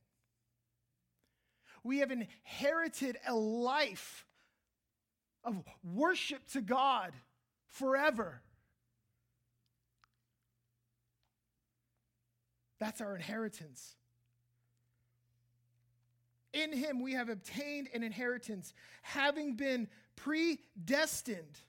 We 1.84 2.00
have 2.00 2.12
inherited 2.12 3.18
a 3.26 3.34
life 3.34 4.26
of 5.44 5.64
worship 5.84 6.46
to 6.50 6.62
God 6.62 7.14
forever. 7.68 8.42
That's 12.80 13.02
our 13.02 13.16
inheritance. 13.16 13.96
In 16.54 16.74
him 16.74 17.02
we 17.02 17.14
have 17.14 17.30
obtained 17.30 17.90
an 17.94 18.02
inheritance, 18.04 18.74
having 19.02 19.56
been 19.56 19.88
predestined. 20.16 21.60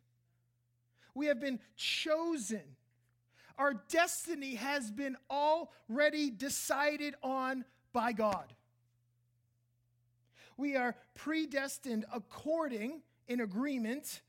We 1.15 1.27
have 1.27 1.41
been 1.41 1.61
chosen. 1.77 2.63
Our 3.59 3.75
destiny 3.89 4.55
has 4.55 4.91
been 4.91 5.17
already 5.31 6.31
decided 6.31 7.15
on 7.23 7.65
by 7.93 8.13
God. 8.13 8.55
We 10.57 10.77
are 10.77 10.97
predestined 11.15 12.07
according, 12.13 13.03
in 13.29 13.41
agreement, 13.41 14.23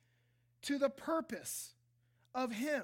to 0.63 0.77
the 0.77 0.89
purpose 0.89 1.73
of 2.33 2.51
Him. 2.51 2.83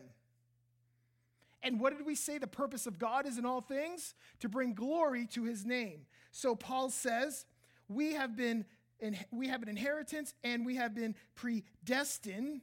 And 1.67 1.81
what 1.81 1.95
did 1.95 2.05
we 2.05 2.15
say 2.15 2.37
the 2.37 2.47
purpose 2.47 2.87
of 2.87 2.97
God 2.97 3.27
is 3.27 3.37
in 3.37 3.45
all 3.45 3.59
things? 3.59 4.15
To 4.39 4.47
bring 4.47 4.73
glory 4.73 5.27
to 5.33 5.43
His 5.43 5.65
name. 5.65 6.05
So 6.31 6.55
Paul 6.55 6.89
says, 6.89 7.45
we 7.89 8.13
have 8.13 8.37
been 8.37 8.65
and 9.01 9.17
we 9.31 9.49
have 9.49 9.61
an 9.61 9.67
inheritance 9.67 10.33
and 10.45 10.65
we 10.65 10.75
have 10.75 10.95
been 10.95 11.13
predestined 11.35 12.61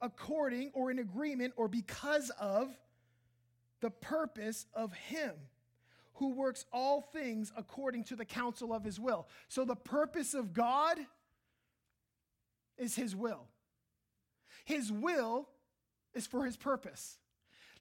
according 0.00 0.70
or 0.72 0.90
in 0.90 0.98
agreement 0.98 1.52
or 1.56 1.68
because 1.68 2.30
of 2.40 2.68
the 3.80 3.90
purpose 3.90 4.66
of 4.74 4.92
him 4.94 5.32
who 6.14 6.32
works 6.32 6.64
all 6.72 7.00
things 7.00 7.52
according 7.56 8.04
to 8.04 8.16
the 8.16 8.24
counsel 8.24 8.72
of 8.72 8.82
his 8.82 8.98
will. 8.98 9.28
So 9.48 9.64
the 9.64 9.76
purpose 9.76 10.34
of 10.34 10.52
God 10.52 10.98
is 12.78 12.96
his 12.96 13.14
will. 13.14 13.44
His 14.64 14.90
will 14.90 15.48
is 16.14 16.26
for 16.26 16.44
his 16.44 16.56
purpose. 16.56 17.18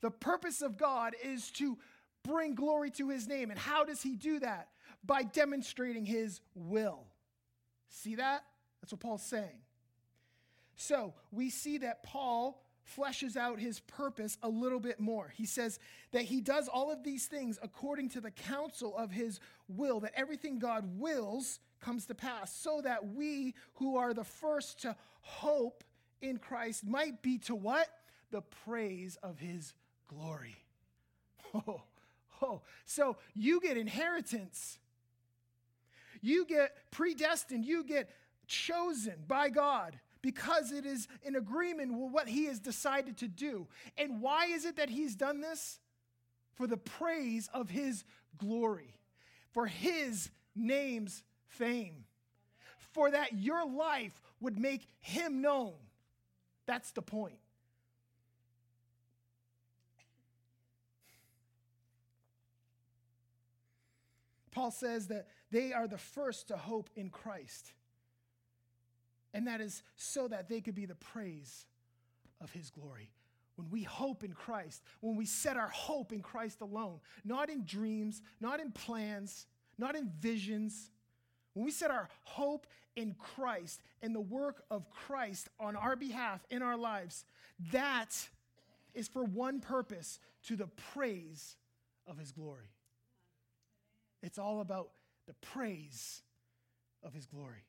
The 0.06 0.12
purpose 0.12 0.62
of 0.62 0.78
God 0.78 1.15
is 1.24 1.50
to 1.54 1.80
bring 2.24 2.54
glory 2.54 2.91
to 2.91 3.10
his 3.10 3.28
name. 3.28 3.50
And 3.50 3.60
how 3.60 3.84
does 3.84 4.04
he 4.04 4.15
do 4.15 4.39
that? 4.39 4.68
by 5.06 5.24
demonstrating 5.24 6.06
his 6.06 6.41
will. 6.54 7.06
See 7.89 8.15
that? 8.15 8.44
That's 8.82 8.91
what 8.91 9.02
Paul's 9.02 9.24
saying. 9.24 9.62
So 10.76 11.13
we 11.32 11.50
see 11.50 11.80
that 11.80 12.04
Paul 12.04 12.62
fleshes 12.98 13.36
out 13.36 13.60
his 13.60 13.80
purpose 13.82 14.38
a 14.44 14.50
little 14.50 14.80
bit 14.80 15.00
more. 15.00 15.34
He 15.36 15.46
says 15.46 15.80
that 16.12 16.24
he 16.24 16.41
does 16.41 16.68
all 16.68 16.91
of 16.91 17.04
these 17.04 17.26
things 17.26 17.58
according 17.63 18.10
to 18.10 18.22
the 18.22 18.32
counsel 18.32 18.96
of 18.96 19.12
his 19.12 19.39
will, 19.68 20.02
that 20.02 20.12
everything 20.15 20.60
God 20.60 21.00
wills 21.00 21.60
comes 21.82 22.06
to 22.08 22.15
pass, 22.15 22.54
so 22.54 22.82
that 22.82 23.13
we 23.13 23.56
who 23.76 23.98
are 23.98 24.13
the 24.13 24.24
first 24.24 24.82
to 24.82 24.96
hope 25.22 25.84
in 26.22 26.38
Christ 26.38 26.86
might 26.86 27.22
be 27.22 27.38
to 27.39 27.56
what? 27.56 27.88
The 28.32 28.41
praise 28.41 29.18
of 29.24 29.39
his 29.39 29.74
glory. 30.08 30.58
Oh, 31.68 31.84
oh. 32.41 32.62
So 32.86 33.15
you 33.34 33.62
get 33.62 33.78
inheritance 33.78 34.78
you 36.26 36.46
get 36.46 36.76
predestined, 36.89 37.65
you 37.65 37.84
get 37.84 38.10
chosen 38.48 39.13
by 39.28 39.50
God 39.50 40.00
because 40.24 40.72
it 40.72 40.84
is 40.84 41.08
in 41.22 41.36
agreement 41.36 41.94
with 41.94 42.12
what 42.12 42.28
He 42.28 42.46
has 42.46 42.60
decided 42.60 43.18
to 43.18 43.28
do. 43.28 43.68
And 43.96 44.22
why 44.22 44.48
is 44.48 44.65
it 44.65 44.78
that 44.78 44.89
He's 44.89 45.15
done 45.15 45.41
this? 45.41 45.80
For 46.56 46.65
the 46.65 46.78
praise 46.78 47.48
of 47.54 47.70
His 47.70 48.04
glory, 48.39 48.96
for 49.52 49.68
His 49.68 50.32
name's 50.56 51.22
fame, 51.46 52.06
for 52.94 53.12
that 53.12 53.34
your 53.34 53.63
life 53.63 54.20
would 54.39 54.58
make 54.58 54.88
Him 55.00 55.41
known. 55.41 55.74
That's 56.65 56.91
the 56.91 57.04
point. 57.04 57.38
Paul 64.56 64.72
says 64.72 65.08
that 65.08 65.28
they 65.52 65.74
are 65.74 65.86
the 65.86 65.98
first 65.98 66.48
to 66.48 66.56
hope 66.56 66.89
in 66.96 67.10
Christ. 67.10 67.74
And 69.34 69.48
that 69.48 69.60
is 69.60 69.84
so 69.98 70.30
that 70.30 70.48
they 70.48 70.62
could 70.62 70.76
be 70.76 70.86
the 70.86 70.96
praise 70.96 71.65
of 72.39 72.54
his 72.54 72.70
glory. 72.70 73.12
When 73.58 73.70
we 73.70 73.84
hope 73.84 74.24
in 74.24 74.32
Christ, 74.32 74.82
when 75.02 75.18
we 75.18 75.26
set 75.26 75.58
our 75.58 75.68
hope 75.68 76.13
in 76.13 76.22
Christ 76.22 76.62
alone, 76.62 77.02
not 77.26 77.50
in 77.50 77.65
dreams, 77.65 78.22
not 78.39 78.62
in 78.62 78.72
plans, 78.72 79.46
not 79.78 79.94
in 79.94 80.10
visions, 80.22 80.89
when 81.54 81.65
we 81.65 81.72
set 81.72 81.91
our 81.91 82.08
hope 82.24 82.65
in 82.96 83.13
Christ 83.20 83.82
and 84.02 84.15
the 84.15 84.22
work 84.22 84.63
of 84.72 84.89
Christ 84.89 85.50
on 85.60 85.76
our 85.76 85.98
behalf 85.98 86.46
in 86.50 86.62
our 86.62 86.78
lives, 86.78 87.26
that 87.74 88.15
is 88.94 89.10
for 89.10 89.26
one 89.26 89.60
purpose 89.60 90.18
to 90.44 90.56
the 90.56 90.68
praise 90.94 91.58
of 92.08 92.18
his 92.18 92.32
glory. 92.32 92.75
It's 94.26 94.40
all 94.40 94.60
about 94.60 94.90
the 95.28 95.36
praise 95.36 96.24
of 97.04 97.14
his 97.14 97.28
glory. 97.28 97.64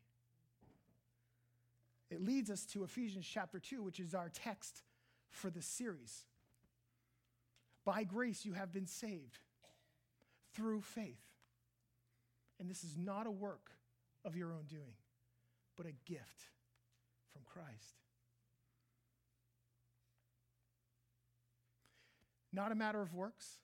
It 2.10 2.24
leads 2.24 2.50
us 2.50 2.64
to 2.72 2.82
Ephesians 2.82 3.28
chapter 3.30 3.58
2, 3.58 3.82
which 3.82 4.00
is 4.00 4.14
our 4.14 4.30
text 4.30 4.82
for 5.28 5.50
this 5.50 5.66
series. 5.66 6.24
By 7.84 8.04
grace 8.04 8.46
you 8.46 8.54
have 8.54 8.72
been 8.72 8.86
saved 8.86 9.38
through 10.54 10.80
faith. 10.80 11.20
And 12.58 12.70
this 12.70 12.84
is 12.84 12.96
not 12.96 13.26
a 13.26 13.30
work 13.30 13.72
of 14.24 14.34
your 14.34 14.54
own 14.54 14.64
doing, 14.66 14.96
but 15.76 15.84
a 15.84 15.92
gift 16.10 16.48
from 17.34 17.42
Christ. 17.44 18.00
Not 22.50 22.72
a 22.72 22.74
matter 22.74 23.02
of 23.02 23.12
works, 23.12 23.58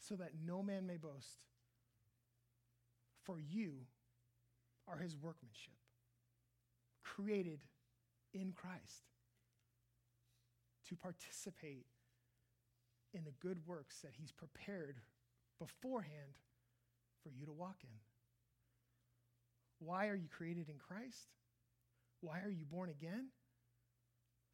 so 0.00 0.14
that 0.16 0.30
no 0.42 0.62
man 0.62 0.86
may 0.86 0.96
boast. 0.96 1.42
For 3.28 3.38
you 3.38 3.72
are 4.88 4.96
his 4.96 5.14
workmanship, 5.14 5.74
created 7.04 7.60
in 8.32 8.54
Christ 8.56 9.04
to 10.88 10.96
participate 10.96 11.84
in 13.12 13.24
the 13.24 13.32
good 13.38 13.58
works 13.66 14.00
that 14.00 14.12
he's 14.18 14.32
prepared 14.32 14.96
beforehand 15.58 16.38
for 17.22 17.28
you 17.28 17.44
to 17.44 17.52
walk 17.52 17.76
in. 17.82 17.90
Why 19.86 20.08
are 20.08 20.16
you 20.16 20.28
created 20.34 20.70
in 20.70 20.76
Christ? 20.78 21.28
Why 22.22 22.40
are 22.40 22.50
you 22.50 22.64
born 22.64 22.88
again? 22.88 23.26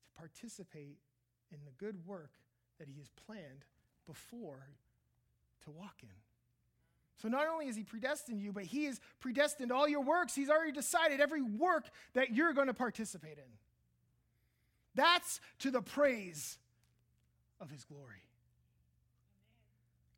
To 0.02 0.20
participate 0.20 0.98
in 1.52 1.58
the 1.64 1.70
good 1.78 2.04
work 2.04 2.32
that 2.80 2.88
he 2.88 2.98
has 2.98 3.10
planned 3.24 3.66
before 4.04 4.66
to 5.62 5.70
walk 5.70 5.98
in. 6.02 6.23
So 7.16 7.28
not 7.28 7.46
only 7.46 7.68
is 7.68 7.76
he 7.76 7.84
predestined 7.84 8.40
you, 8.40 8.52
but 8.52 8.64
he 8.64 8.84
has 8.84 9.00
predestined 9.20 9.70
all 9.70 9.88
your 9.88 10.02
works. 10.02 10.34
He's 10.34 10.50
already 10.50 10.72
decided 10.72 11.20
every 11.20 11.42
work 11.42 11.88
that 12.14 12.34
you're 12.34 12.52
going 12.52 12.66
to 12.66 12.74
participate 12.74 13.38
in. 13.38 13.44
That's 14.94 15.40
to 15.60 15.70
the 15.70 15.82
praise 15.82 16.58
of 17.60 17.70
his 17.70 17.84
glory. 17.84 18.22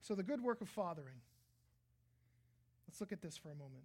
So 0.01 0.15
the 0.15 0.23
good 0.23 0.43
work 0.43 0.61
of 0.61 0.69
fathering. 0.69 1.21
Let's 2.89 3.01
look 3.01 3.13
at 3.13 3.21
this 3.21 3.37
for 3.37 3.51
a 3.51 3.55
moment. 3.55 3.85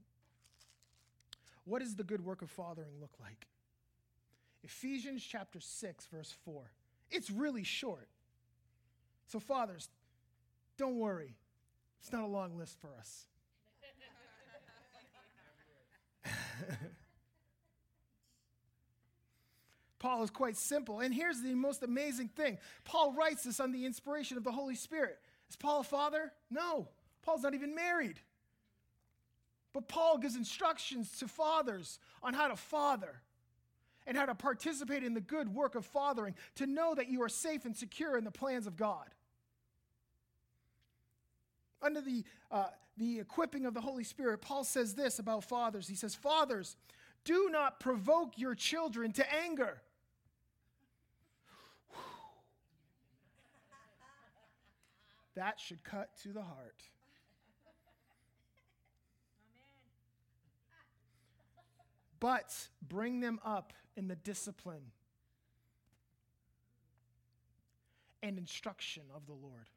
What 1.65 1.80
does 1.80 1.95
the 1.95 2.04
good 2.04 2.24
work 2.24 2.41
of 2.41 2.50
fathering 2.50 2.93
look 3.00 3.12
like? 3.19 3.47
Ephesians 4.63 5.24
chapter 5.24 5.60
6, 5.60 6.06
verse 6.08 6.36
4. 6.45 6.71
It's 7.10 7.30
really 7.30 7.63
short. 7.63 8.08
So, 9.28 9.39
fathers, 9.39 9.89
don't 10.78 10.97
worry. 10.97 11.36
It's 12.02 12.12
not 12.12 12.24
a 12.24 12.28
long 12.28 12.58
list 12.58 12.80
for 12.82 12.90
us. 13.00 13.28
Paul 20.00 20.24
is 20.24 20.32
quite 20.32 20.58
simple. 20.58 21.00
And 21.00 21.14
here's 21.14 21.42
the 21.42 21.54
most 21.54 21.84
amazing 21.84 22.30
thing 22.30 22.58
Paul 22.84 23.14
writes 23.14 23.44
this 23.44 23.60
on 23.60 23.72
the 23.72 23.86
inspiration 23.86 24.36
of 24.38 24.44
the 24.44 24.52
Holy 24.52 24.74
Spirit. 24.76 25.20
Is 25.50 25.56
Paul 25.56 25.82
a 25.82 25.84
father? 25.84 26.34
No. 26.50 26.88
Paul's 27.22 27.44
not 27.44 27.54
even 27.54 27.76
married. 27.76 28.20
But 29.74 29.88
Paul 29.88 30.18
gives 30.18 30.36
instructions 30.36 31.12
to 31.20 31.28
fathers 31.28 32.00
on 32.24 32.34
how 32.34 32.48
to 32.48 32.56
father 32.56 33.22
and 34.08 34.18
how 34.18 34.26
to 34.26 34.34
participate 34.34 35.04
in 35.04 35.14
the 35.14 35.22
good 35.22 35.54
work 35.54 35.76
of 35.76 35.86
fathering, 35.86 36.34
to 36.56 36.66
know 36.66 36.96
that 36.96 37.10
you 37.10 37.22
are 37.22 37.30
safe 37.30 37.66
and 37.66 37.78
secure 37.78 38.18
in 38.18 38.24
the 38.24 38.32
plans 38.32 38.66
of 38.66 38.76
God. 38.76 39.06
Under 41.82 42.02
the, 42.02 42.24
uh, 42.52 42.67
the 42.98 43.20
equipping 43.20 43.65
of 43.65 43.74
the 43.74 43.82
Holy 43.82 44.04
Spirit, 44.04 44.41
Paul 44.41 44.63
says 44.63 44.94
this 44.96 45.20
about 45.20 45.44
fathers. 45.44 45.88
He 45.88 45.96
says, 45.96 46.13
Fathers, 46.15 46.76
do 47.24 47.50
not 47.52 47.80
provoke 47.80 48.38
your 48.38 48.56
children 48.56 49.12
to 49.13 49.34
anger. 49.34 49.82
that 55.36 55.60
should 55.60 55.84
cut 55.84 56.10
to 56.24 56.30
the 56.30 56.41
heart. 56.41 56.84
But 62.20 62.56
bring 62.88 63.20
them 63.20 63.39
up 63.44 63.74
in 63.98 64.08
the 64.08 64.15
discipline 64.15 64.91
and 68.22 68.38
instruction 68.38 69.04
of 69.15 69.26
the 69.26 69.34
Lord. 69.34 69.67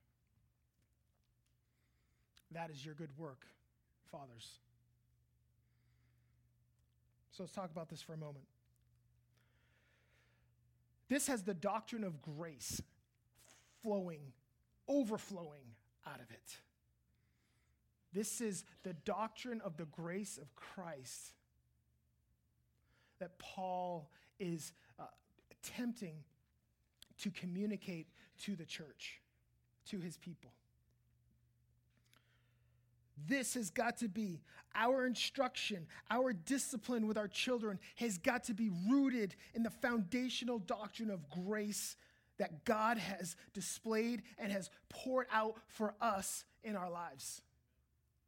That 2.55 2.71
is 2.71 2.85
your 2.85 2.95
good 2.95 3.11
work, 3.19 3.45
fathers. 4.11 4.59
So 7.33 7.43
let's 7.43 7.53
talk 7.53 7.71
about 7.71 7.89
this 7.89 8.01
for 8.01 8.15
a 8.15 8.17
moment. 8.17 8.45
This 11.09 11.27
has 11.27 11.43
the 11.43 11.55
doctrine 11.55 12.05
of 12.05 12.23
grace 12.23 12.81
flowing, 13.83 14.21
overflowing 14.89 15.65
out 16.07 16.21
of 16.21 16.31
it. 16.31 16.59
This 18.13 18.41
is 18.41 18.65
the 18.85 18.93
doctrine 18.93 19.61
of 19.61 19.77
the 19.77 19.87
grace 19.87 20.39
of 20.39 20.55
Christ 20.55 21.33
that 23.19 23.37
Paul 23.39 24.09
is 24.39 24.73
uh, 25.01 25.05
attempting 25.51 26.15
to 27.19 27.31
communicate 27.31 28.07
to 28.43 28.55
the 28.55 28.65
church, 28.65 29.21
to 29.91 29.99
his 29.99 30.17
people. 30.17 30.53
This 33.17 33.55
has 33.55 33.71
got 33.71 33.99
to 33.99 34.09
be 34.09 34.41
our 34.75 35.07
instruction, 35.07 35.87
our 36.11 36.33
discipline 36.33 37.07
with 37.07 37.17
our 37.17 37.29
children 37.29 37.79
has 37.97 38.19
got 38.19 38.45
to 38.45 38.55
be 38.55 38.71
rooted 38.91 39.37
in 39.55 39.63
the 39.63 39.71
foundational 39.71 40.59
doctrine 40.59 41.11
of 41.11 41.31
grace 41.31 41.97
that 42.39 42.65
God 42.65 42.99
has 42.99 43.37
displayed 43.53 44.23
and 44.39 44.51
has 44.51 44.71
poured 44.89 45.27
out 45.33 45.55
for 45.69 45.95
us 46.01 46.45
in 46.65 46.75
our 46.75 46.91
lives. 46.91 47.41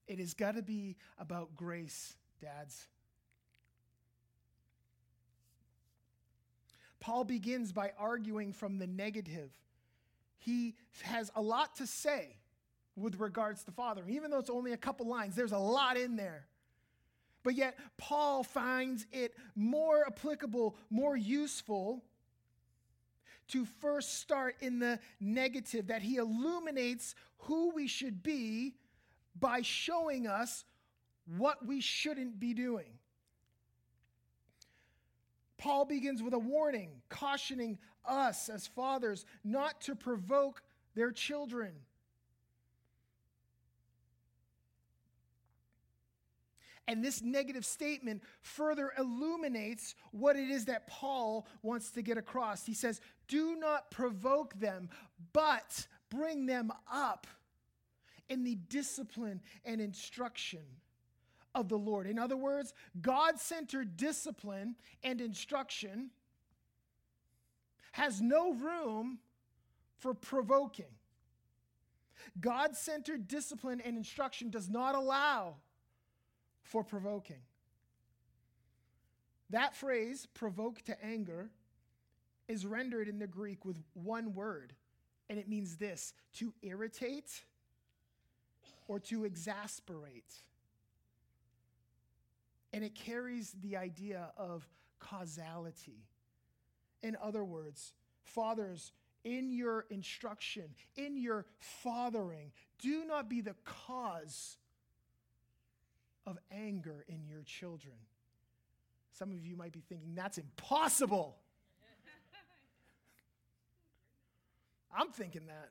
It 0.06 0.20
has 0.20 0.34
got 0.34 0.54
to 0.54 0.62
be 0.62 0.96
about 1.18 1.56
grace, 1.56 2.14
dads. 2.40 2.86
Paul 7.00 7.24
begins 7.24 7.72
by 7.72 7.92
arguing 7.98 8.52
from 8.52 8.78
the 8.78 8.86
negative. 8.86 9.50
He 10.38 10.74
has 11.02 11.30
a 11.34 11.42
lot 11.42 11.76
to 11.76 11.86
say 11.86 12.36
with 12.96 13.20
regards 13.20 13.62
to 13.64 13.70
fathering. 13.70 14.10
Even 14.10 14.30
though 14.30 14.38
it's 14.38 14.50
only 14.50 14.72
a 14.72 14.76
couple 14.76 15.06
lines, 15.06 15.36
there's 15.36 15.52
a 15.52 15.58
lot 15.58 15.96
in 15.96 16.16
there. 16.16 16.46
But 17.42 17.54
yet, 17.54 17.78
Paul 17.96 18.42
finds 18.42 19.06
it 19.12 19.34
more 19.54 20.04
applicable, 20.06 20.76
more 20.90 21.16
useful 21.16 22.02
to 23.48 23.64
first 23.80 24.18
start 24.20 24.56
in 24.60 24.80
the 24.80 24.98
negative, 25.20 25.86
that 25.86 26.02
he 26.02 26.16
illuminates 26.16 27.14
who 27.38 27.70
we 27.70 27.86
should 27.86 28.22
be 28.22 28.74
by 29.38 29.62
showing 29.62 30.26
us 30.26 30.64
what 31.36 31.64
we 31.64 31.80
shouldn't 31.80 32.40
be 32.40 32.54
doing. 32.54 32.98
Paul 35.58 35.84
begins 35.84 36.22
with 36.22 36.34
a 36.34 36.38
warning, 36.38 36.90
cautioning 37.08 37.78
us 38.04 38.48
as 38.48 38.66
fathers 38.66 39.24
not 39.44 39.80
to 39.82 39.94
provoke 39.94 40.62
their 40.94 41.12
children. 41.12 41.72
And 46.88 47.04
this 47.04 47.22
negative 47.22 47.64
statement 47.64 48.22
further 48.42 48.92
illuminates 48.96 49.94
what 50.12 50.36
it 50.36 50.50
is 50.50 50.66
that 50.66 50.86
Paul 50.86 51.46
wants 51.62 51.90
to 51.92 52.02
get 52.02 52.16
across. 52.16 52.64
He 52.64 52.74
says, 52.74 53.00
Do 53.26 53.56
not 53.56 53.90
provoke 53.90 54.54
them, 54.58 54.88
but 55.32 55.86
bring 56.10 56.46
them 56.46 56.72
up 56.92 57.26
in 58.28 58.44
the 58.44 58.54
discipline 58.68 59.40
and 59.64 59.80
instruction 59.80 60.60
of 61.54 61.68
the 61.68 61.78
Lord. 61.78 62.06
In 62.06 62.18
other 62.18 62.36
words, 62.36 62.72
God 63.00 63.40
centered 63.40 63.96
discipline 63.96 64.76
and 65.02 65.20
instruction 65.20 66.10
has 67.92 68.20
no 68.20 68.52
room 68.52 69.18
for 69.98 70.14
provoking. 70.14 70.84
God 72.40 72.76
centered 72.76 73.26
discipline 73.26 73.80
and 73.80 73.96
instruction 73.96 74.50
does 74.50 74.68
not 74.68 74.94
allow 74.94 75.56
for 76.66 76.82
provoking. 76.82 77.40
That 79.50 79.76
phrase, 79.76 80.26
provoke 80.34 80.82
to 80.82 81.04
anger, 81.04 81.50
is 82.48 82.66
rendered 82.66 83.08
in 83.08 83.18
the 83.18 83.26
Greek 83.26 83.64
with 83.64 83.82
one 83.94 84.34
word, 84.34 84.72
and 85.30 85.38
it 85.38 85.48
means 85.48 85.76
this 85.76 86.12
to 86.34 86.52
irritate 86.62 87.44
or 88.88 88.98
to 89.00 89.24
exasperate. 89.24 90.32
And 92.72 92.84
it 92.84 92.94
carries 92.94 93.54
the 93.62 93.76
idea 93.76 94.32
of 94.36 94.68
causality. 94.98 96.04
In 97.02 97.16
other 97.22 97.44
words, 97.44 97.92
fathers, 98.24 98.92
in 99.24 99.50
your 99.50 99.86
instruction, 99.90 100.74
in 100.96 101.16
your 101.16 101.46
fathering, 101.58 102.52
do 102.80 103.04
not 103.04 103.28
be 103.28 103.40
the 103.40 103.54
cause 103.64 104.56
of 106.26 106.38
anger 106.50 107.04
in 107.08 107.26
your 107.28 107.42
children. 107.42 107.94
Some 109.12 109.30
of 109.30 109.46
you 109.46 109.56
might 109.56 109.72
be 109.72 109.82
thinking, 109.88 110.14
that's 110.14 110.38
impossible. 110.38 111.36
I'm 114.96 115.10
thinking 115.10 115.46
that. 115.46 115.70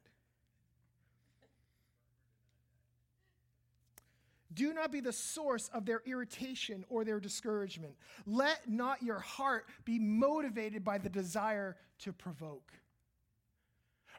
Do 4.54 4.74
not 4.74 4.92
be 4.92 5.02
the 5.02 5.12
source 5.12 5.70
of 5.74 5.86
their 5.86 6.02
irritation 6.06 6.86
or 6.90 7.04
their 7.04 7.20
discouragement. 7.20 7.94
Let 8.26 8.70
not 8.70 9.04
your 9.04 9.20
heart 9.20 9.66
be 9.84 10.00
motivated 10.00 10.84
by 10.84 10.98
the 10.98 11.10
desire 11.10 11.76
to 12.00 12.14
provoke. 12.14 12.72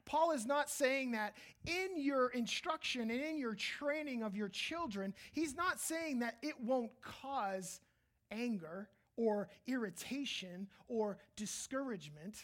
Paul 0.07 0.31
is 0.31 0.47
not 0.47 0.71
saying 0.71 1.11
that 1.13 1.35
in 1.67 1.89
your 1.97 2.29
instruction 2.29 3.11
and 3.11 3.21
in 3.21 3.39
your 3.39 3.55
training 3.55 4.23
of 4.23 4.37
your 4.37 4.49
children, 4.49 5.13
he's 5.33 5.55
not 5.55 5.81
saying 5.81 6.21
that 6.21 6.37
it 6.43 6.55
won't 6.61 6.93
cause 7.03 7.81
anger 8.31 8.89
or 9.17 9.49
irritation 9.67 10.69
or 10.89 11.19
discouragement. 11.35 12.37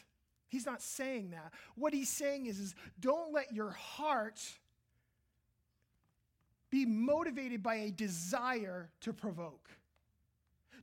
He's 0.49 0.67
not 0.67 0.83
saying 0.83 1.31
that. 1.31 1.53
What 1.77 1.95
he's 1.95 2.11
saying 2.11 2.47
is, 2.47 2.59
is 2.59 2.75
don't 3.01 3.33
let 3.33 3.55
your 3.55 3.71
heart 3.71 4.41
be 6.69 6.85
motivated 6.85 7.63
by 7.63 7.77
a 7.77 7.91
desire 7.91 8.91
to 9.03 9.13
provoke. 9.13 9.69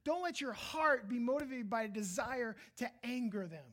Don't 0.06 0.24
let 0.24 0.39
your 0.39 0.54
heart 0.54 1.10
be 1.10 1.20
motivated 1.20 1.70
by 1.70 1.84
a 1.84 1.88
desire 1.89 2.56
to 2.78 2.89
anger 3.04 3.48
them. 3.48 3.65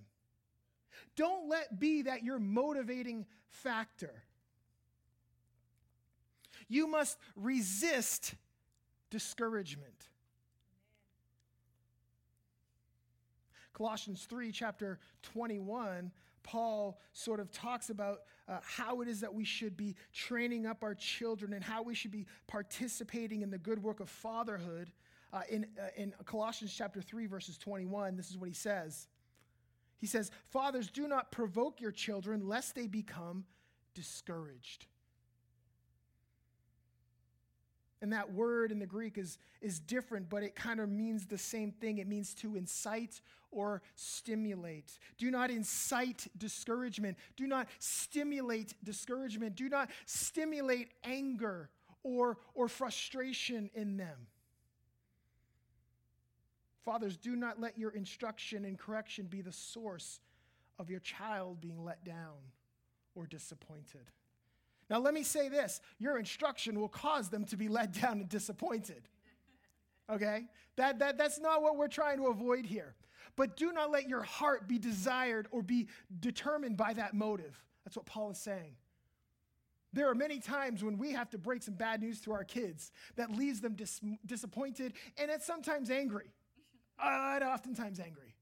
Don't 1.16 1.48
let 1.48 1.78
be 1.78 2.02
that 2.02 2.22
your 2.22 2.38
motivating 2.38 3.26
factor. 3.48 4.22
You 6.68 6.86
must 6.86 7.18
resist 7.36 8.34
discouragement. 9.10 10.08
Colossians 13.72 14.24
3, 14.24 14.50
chapter 14.52 14.98
21, 15.22 16.10
Paul 16.42 16.98
sort 17.12 17.40
of 17.40 17.50
talks 17.50 17.90
about 17.90 18.20
uh, 18.48 18.58
how 18.62 19.02
it 19.02 19.08
is 19.08 19.20
that 19.20 19.34
we 19.34 19.44
should 19.44 19.76
be 19.76 19.96
training 20.14 20.64
up 20.64 20.82
our 20.82 20.94
children 20.94 21.52
and 21.52 21.62
how 21.62 21.82
we 21.82 21.94
should 21.94 22.10
be 22.10 22.26
participating 22.46 23.42
in 23.42 23.50
the 23.50 23.58
good 23.58 23.82
work 23.82 24.00
of 24.00 24.08
fatherhood. 24.08 24.90
Uh, 25.32 25.42
in, 25.50 25.66
uh, 25.78 25.88
in 25.96 26.14
Colossians 26.24 26.72
chapter 26.74 27.02
3, 27.02 27.26
verses 27.26 27.58
21, 27.58 28.16
this 28.16 28.30
is 28.30 28.38
what 28.38 28.48
he 28.48 28.54
says. 28.54 29.08
He 29.98 30.06
says, 30.06 30.30
Fathers, 30.50 30.90
do 30.90 31.08
not 31.08 31.30
provoke 31.30 31.80
your 31.80 31.92
children 31.92 32.46
lest 32.46 32.74
they 32.74 32.86
become 32.86 33.44
discouraged. 33.94 34.86
And 38.02 38.12
that 38.12 38.32
word 38.32 38.72
in 38.72 38.78
the 38.78 38.86
Greek 38.86 39.16
is, 39.16 39.38
is 39.62 39.80
different, 39.80 40.28
but 40.28 40.42
it 40.42 40.54
kind 40.54 40.80
of 40.80 40.88
means 40.90 41.26
the 41.26 41.38
same 41.38 41.72
thing. 41.72 41.98
It 41.98 42.06
means 42.06 42.34
to 42.34 42.56
incite 42.56 43.22
or 43.50 43.80
stimulate. 43.94 44.98
Do 45.16 45.30
not 45.30 45.50
incite 45.50 46.26
discouragement. 46.36 47.16
Do 47.36 47.46
not 47.46 47.68
stimulate 47.78 48.74
discouragement. 48.84 49.56
Do 49.56 49.70
not 49.70 49.90
stimulate 50.04 50.90
anger 51.04 51.70
or, 52.02 52.36
or 52.54 52.68
frustration 52.68 53.70
in 53.74 53.96
them. 53.96 54.26
Fathers, 56.86 57.16
do 57.16 57.34
not 57.34 57.60
let 57.60 57.76
your 57.76 57.90
instruction 57.90 58.64
and 58.64 58.78
correction 58.78 59.26
be 59.26 59.42
the 59.42 59.50
source 59.50 60.20
of 60.78 60.88
your 60.88 61.00
child 61.00 61.60
being 61.60 61.84
let 61.84 62.04
down 62.04 62.36
or 63.16 63.26
disappointed. 63.26 64.08
Now, 64.88 65.00
let 65.00 65.12
me 65.12 65.24
say 65.24 65.48
this 65.48 65.80
your 65.98 66.16
instruction 66.16 66.78
will 66.80 66.88
cause 66.88 67.28
them 67.28 67.44
to 67.46 67.56
be 67.56 67.68
let 67.68 67.92
down 68.00 68.20
and 68.20 68.28
disappointed. 68.28 69.02
Okay? 70.08 70.44
That, 70.76 71.00
that, 71.00 71.18
that's 71.18 71.40
not 71.40 71.60
what 71.60 71.76
we're 71.76 71.88
trying 71.88 72.18
to 72.18 72.28
avoid 72.28 72.64
here. 72.64 72.94
But 73.34 73.56
do 73.56 73.72
not 73.72 73.90
let 73.90 74.08
your 74.08 74.22
heart 74.22 74.68
be 74.68 74.78
desired 74.78 75.48
or 75.50 75.62
be 75.62 75.88
determined 76.20 76.76
by 76.76 76.92
that 76.92 77.14
motive. 77.14 77.60
That's 77.84 77.96
what 77.96 78.06
Paul 78.06 78.30
is 78.30 78.38
saying. 78.38 78.76
There 79.92 80.08
are 80.08 80.14
many 80.14 80.38
times 80.38 80.84
when 80.84 80.98
we 80.98 81.12
have 81.12 81.30
to 81.30 81.38
break 81.38 81.64
some 81.64 81.74
bad 81.74 82.00
news 82.00 82.20
to 82.20 82.32
our 82.32 82.44
kids 82.44 82.92
that 83.16 83.32
leaves 83.32 83.60
them 83.60 83.74
dis- 83.74 84.00
disappointed 84.24 84.92
and 85.18 85.32
at 85.32 85.42
sometimes 85.42 85.90
angry. 85.90 86.30
Uh, 86.98 87.40
oftentimes 87.42 88.00
angry. 88.00 88.34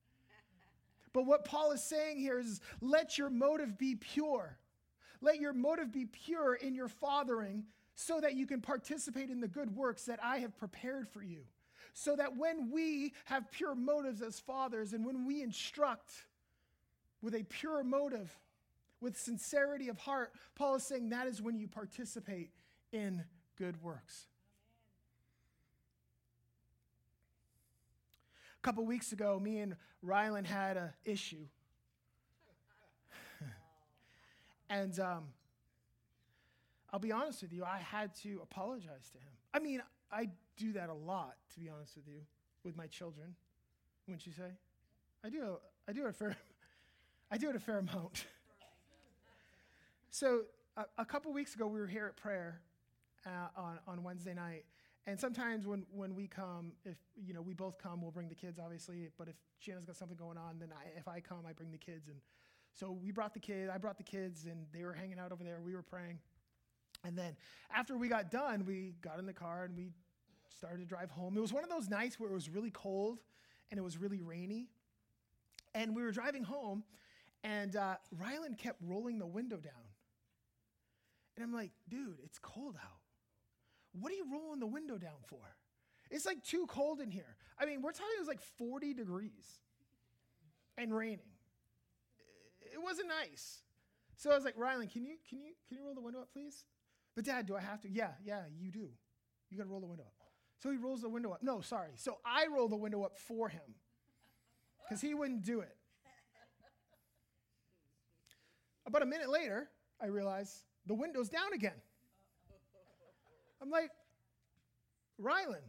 But 1.12 1.26
what 1.26 1.44
Paul 1.44 1.72
is 1.72 1.82
saying 1.82 2.18
here 2.18 2.38
is 2.38 2.60
let 2.80 3.16
your 3.16 3.30
motive 3.30 3.78
be 3.78 3.94
pure. 3.94 4.58
Let 5.20 5.40
your 5.40 5.52
motive 5.52 5.92
be 5.92 6.06
pure 6.06 6.54
in 6.54 6.74
your 6.74 6.88
fathering 6.88 7.64
so 7.94 8.20
that 8.20 8.34
you 8.34 8.46
can 8.46 8.60
participate 8.60 9.30
in 9.30 9.40
the 9.40 9.48
good 9.48 9.74
works 9.74 10.04
that 10.06 10.18
I 10.22 10.38
have 10.38 10.56
prepared 10.58 11.08
for 11.08 11.22
you. 11.22 11.44
So 11.92 12.16
that 12.16 12.36
when 12.36 12.70
we 12.72 13.12
have 13.26 13.50
pure 13.52 13.76
motives 13.76 14.20
as 14.20 14.40
fathers 14.40 14.92
and 14.92 15.06
when 15.06 15.24
we 15.24 15.42
instruct 15.42 16.10
with 17.22 17.34
a 17.34 17.44
pure 17.44 17.84
motive, 17.84 18.36
with 19.00 19.16
sincerity 19.16 19.88
of 19.88 19.98
heart, 19.98 20.32
Paul 20.56 20.76
is 20.76 20.82
saying 20.82 21.10
that 21.10 21.28
is 21.28 21.40
when 21.40 21.58
you 21.58 21.68
participate 21.68 22.50
in 22.92 23.22
good 23.56 23.80
works. 23.82 24.26
Couple 28.64 28.86
weeks 28.86 29.12
ago, 29.12 29.38
me 29.38 29.58
and 29.58 29.76
Rylan 30.02 30.46
had 30.46 30.78
an 30.78 30.88
issue. 31.04 31.44
and 34.70 34.98
um, 34.98 35.24
I'll 36.90 36.98
be 36.98 37.12
honest 37.12 37.42
with 37.42 37.52
you, 37.52 37.62
I 37.62 37.76
had 37.76 38.14
to 38.22 38.40
apologize 38.42 39.10
to 39.12 39.18
him. 39.18 39.32
I 39.52 39.58
mean, 39.58 39.82
I 40.10 40.30
do 40.56 40.72
that 40.72 40.88
a 40.88 40.94
lot, 40.94 41.34
to 41.52 41.60
be 41.60 41.68
honest 41.68 41.94
with 41.94 42.08
you, 42.08 42.22
with 42.64 42.74
my 42.74 42.86
children. 42.86 43.34
Wouldn't 44.06 44.24
you 44.24 44.32
say? 44.32 44.52
I 45.22 45.28
do. 45.28 45.58
I 45.86 45.92
do 45.92 46.06
it 46.06 46.08
a 46.08 46.12
fair. 46.14 46.34
I 47.30 47.36
do 47.36 47.50
it 47.50 47.56
a 47.56 47.60
fair 47.60 47.80
amount. 47.80 48.24
so 50.10 50.44
a, 50.78 50.86
a, 50.96 51.04
couple 51.04 51.34
weeks 51.34 51.54
ago, 51.54 51.66
we 51.66 51.78
were 51.78 51.86
here 51.86 52.06
at 52.06 52.16
prayer 52.16 52.62
uh, 53.26 53.60
on 53.60 53.78
on 53.86 54.02
Wednesday 54.02 54.32
night, 54.32 54.64
and 55.06 55.20
sometimes 55.20 55.66
when 55.66 55.84
when 55.92 56.14
we 56.14 56.26
come, 56.26 56.72
if 56.84 56.96
you 57.16 57.34
know 57.34 57.42
we 57.42 57.54
both 57.54 57.78
come, 57.78 58.00
we'll 58.00 58.10
bring 58.10 58.28
the 58.28 58.34
kids, 58.34 58.58
obviously. 58.58 59.08
But 59.18 59.28
if 59.28 59.34
Shanna's 59.58 59.84
got 59.84 59.96
something 59.96 60.16
going 60.16 60.38
on, 60.38 60.58
then 60.58 60.70
I, 60.72 60.98
if 60.98 61.08
I 61.08 61.20
come, 61.20 61.40
I 61.48 61.52
bring 61.52 61.70
the 61.70 61.78
kids. 61.78 62.08
And 62.08 62.18
so 62.72 62.90
we 62.90 63.10
brought 63.10 63.34
the 63.34 63.40
kids. 63.40 63.70
I 63.72 63.78
brought 63.78 63.98
the 63.98 64.04
kids, 64.04 64.46
and 64.46 64.66
they 64.72 64.84
were 64.84 64.94
hanging 64.94 65.18
out 65.18 65.30
over 65.30 65.44
there. 65.44 65.60
We 65.60 65.74
were 65.74 65.82
praying. 65.82 66.18
And 67.04 67.18
then 67.18 67.36
after 67.74 67.98
we 67.98 68.08
got 68.08 68.30
done, 68.30 68.64
we 68.64 68.94
got 69.02 69.18
in 69.18 69.26
the 69.26 69.34
car 69.34 69.64
and 69.64 69.76
we 69.76 69.90
started 70.48 70.78
to 70.78 70.86
drive 70.86 71.10
home. 71.10 71.36
It 71.36 71.40
was 71.40 71.52
one 71.52 71.62
of 71.62 71.68
those 71.68 71.90
nights 71.90 72.18
where 72.18 72.30
it 72.30 72.34
was 72.34 72.48
really 72.48 72.70
cold 72.70 73.18
and 73.70 73.78
it 73.78 73.82
was 73.82 73.98
really 73.98 74.22
rainy. 74.22 74.68
And 75.74 75.94
we 75.94 76.02
were 76.02 76.12
driving 76.12 76.44
home, 76.44 76.84
and 77.42 77.74
uh, 77.74 77.96
Rylan 78.16 78.56
kept 78.56 78.78
rolling 78.80 79.18
the 79.18 79.26
window 79.26 79.56
down. 79.56 79.72
And 81.36 81.44
I'm 81.44 81.52
like, 81.52 81.72
dude, 81.88 82.18
it's 82.22 82.38
cold 82.38 82.76
out. 82.76 83.03
What 83.98 84.12
are 84.12 84.16
you 84.16 84.26
rolling 84.30 84.60
the 84.60 84.66
window 84.66 84.98
down 84.98 85.22
for? 85.26 85.38
It's 86.10 86.26
like 86.26 86.42
too 86.42 86.66
cold 86.68 87.00
in 87.00 87.10
here. 87.10 87.36
I 87.58 87.66
mean, 87.66 87.82
we're 87.82 87.92
talking 87.92 88.12
it 88.16 88.20
was 88.20 88.28
like 88.28 88.40
40 88.58 88.94
degrees 88.94 89.60
and 90.76 90.94
raining. 90.94 91.20
It 92.60 92.82
wasn't 92.82 93.08
nice. 93.08 93.62
So 94.16 94.30
I 94.30 94.34
was 94.34 94.44
like, 94.44 94.56
Rylan, 94.56 94.90
can 94.92 95.04
you 95.04 95.16
can 95.28 95.38
you 95.38 95.52
can 95.68 95.78
you 95.78 95.84
roll 95.84 95.94
the 95.94 96.00
window 96.00 96.20
up, 96.20 96.32
please? 96.32 96.64
But 97.14 97.24
dad, 97.24 97.46
do 97.46 97.56
I 97.56 97.60
have 97.60 97.80
to? 97.82 97.90
Yeah, 97.90 98.12
yeah, 98.24 98.42
you 98.58 98.70
do. 98.70 98.88
You 99.50 99.56
got 99.56 99.64
to 99.64 99.70
roll 99.70 99.80
the 99.80 99.86
window 99.86 100.04
up. 100.04 100.14
So 100.58 100.70
he 100.70 100.76
rolls 100.76 101.02
the 101.02 101.08
window 101.08 101.30
up. 101.32 101.42
No, 101.42 101.60
sorry. 101.60 101.92
So 101.96 102.18
I 102.24 102.46
roll 102.46 102.68
the 102.68 102.76
window 102.76 103.02
up 103.02 103.18
for 103.18 103.48
him 103.48 103.74
because 104.82 105.00
he 105.00 105.14
wouldn't 105.14 105.42
do 105.42 105.60
it. 105.60 105.76
About 108.86 109.02
a 109.02 109.06
minute 109.06 109.30
later, 109.30 109.68
I 110.00 110.06
realize 110.06 110.64
the 110.86 110.94
window's 110.94 111.28
down 111.28 111.52
again. 111.54 111.80
I'm 113.64 113.70
like, 113.70 113.90
Rylan, 115.18 115.62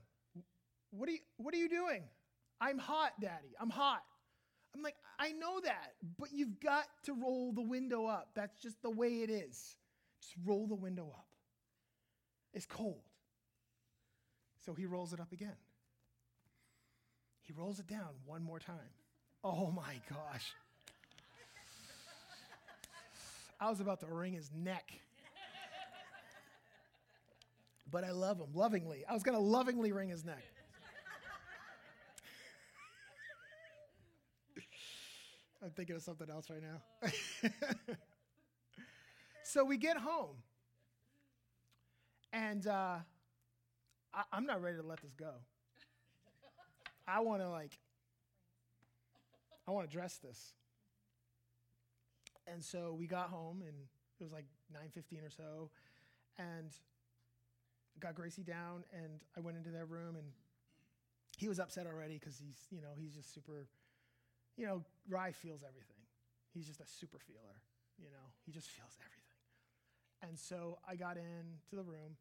what 0.92 1.08
are 1.08 1.14
you, 1.14 1.20
what 1.38 1.54
are 1.54 1.58
you 1.58 1.70
doing? 1.70 2.04
I'm 2.60 2.78
hot, 2.78 3.14
Daddy. 3.22 3.56
I'm 3.60 3.70
hot. 3.70 4.04
I'm 4.76 4.82
like, 4.82 4.96
I 5.18 5.32
know 5.32 5.62
that, 5.64 5.94
but 6.20 6.34
you've 6.34 6.60
got 6.60 6.84
to 7.06 7.14
roll 7.14 7.54
the 7.54 7.62
window 7.62 8.06
up. 8.06 8.32
That's 8.36 8.62
just 8.62 8.82
the 8.82 8.90
way 8.90 9.22
it 9.22 9.30
is. 9.30 9.78
Just 10.22 10.36
roll 10.46 10.68
the 10.68 10.76
window 10.76 11.10
up. 11.16 11.28
It's 12.54 12.66
cold. 12.66 13.02
So 14.66 14.74
he 14.74 14.86
rolls 14.86 15.14
it 15.14 15.22
up 15.22 15.32
again. 15.32 15.56
He 17.44 17.54
rolls 17.54 17.80
it 17.80 17.88
down 17.88 18.10
one 18.26 18.44
more 18.44 18.60
time. 18.60 18.76
Oh 19.42 19.72
my 19.72 20.02
gosh. 20.10 20.54
I 23.62 23.70
was 23.70 23.80
about 23.80 24.02
to 24.02 24.08
wring 24.08 24.34
his 24.34 24.52
neck. 24.54 24.92
But 27.92 28.04
I 28.04 28.12
love 28.12 28.40
him 28.40 28.48
lovingly. 28.54 29.06
I 29.08 29.14
was 29.14 29.24
going 29.24 29.38
to 29.38 29.44
lovingly 29.44 29.92
wring 29.92 30.10
his 30.10 30.26
neck. 30.26 30.44
I'm 35.64 35.70
thinking 35.72 35.96
of 35.96 36.02
something 36.02 36.30
else 36.30 36.50
right 36.50 36.62
now. 36.62 36.82
so 39.44 39.64
we 39.64 39.78
get 39.78 39.98
home, 39.98 40.36
and 42.34 42.66
uh, 42.68 42.98
I, 44.14 44.24
am 44.34 44.46
not 44.46 44.62
ready 44.62 44.78
to 44.78 44.84
let 44.84 45.02
this 45.02 45.14
go. 45.14 45.32
I 47.08 47.20
want 47.20 47.42
to 47.42 47.50
like, 47.50 47.78
I 49.68 49.72
want 49.72 49.90
to 49.90 49.96
dress 49.96 50.18
this. 50.18 50.54
And 52.48 52.64
so 52.64 52.96
we 52.98 53.08
got 53.08 53.30
home, 53.30 53.62
and 53.62 53.76
it 54.20 54.24
was 54.24 54.32
like 54.32 54.46
9:15 54.74 55.26
or 55.26 55.30
so, 55.30 55.70
and 56.38 56.72
got 58.00 58.16
Gracie 58.16 58.44
down, 58.44 58.84
and 58.94 59.22
I 59.38 59.40
went 59.40 59.58
into 59.58 59.70
their 59.70 59.86
room, 59.86 60.16
and 60.16 60.28
he 61.38 61.48
was 61.48 61.60
upset 61.60 61.88
already 61.88 62.18
because 62.20 62.38
he's, 62.38 62.58
you 62.72 62.82
know, 62.82 62.94
he's 62.98 63.14
just 63.14 63.34
super, 63.34 63.68
you 64.58 64.66
know, 64.66 64.84
Rye 65.10 65.32
feels 65.32 65.62
everything. 65.68 65.96
He's 66.54 66.68
just 66.68 66.80
a 66.80 66.88
super 66.88 67.20
feeler, 67.20 67.62
you 67.98 68.10
know, 68.10 68.32
he 68.46 68.52
just 68.52 68.70
feels 68.70 68.92
everything. 69.00 70.30
And 70.30 70.40
so 70.40 70.80
I 70.88 70.96
got 70.96 71.18
into 71.18 71.76
the 71.76 71.84
room, 71.84 72.16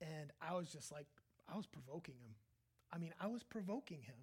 and 0.00 0.30
I 0.40 0.54
was 0.54 0.68
just 0.68 0.90
like, 0.90 1.06
I 1.52 1.56
was 1.56 1.66
provoking 1.66 2.14
him. 2.14 2.34
I 2.92 2.98
mean, 2.98 3.12
I 3.20 3.26
was 3.26 3.42
provoking 3.42 4.02
him. 4.02 4.16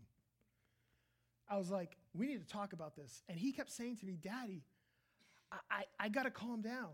I 1.50 1.58
was 1.58 1.72
like, 1.72 1.98
we 2.14 2.28
need 2.28 2.48
to 2.48 2.54
talk 2.54 2.74
about 2.74 2.96
this. 2.96 3.24
And 3.28 3.38
he 3.38 3.52
kept 3.52 3.72
saying 3.72 3.98
to 3.98 4.06
me, 4.06 4.18
Daddy, 4.22 4.64
I, 5.52 5.58
I, 5.72 5.84
I 6.06 6.10
got 6.10 6.24
to 6.24 6.32
calm 6.32 6.62
down. 6.62 6.90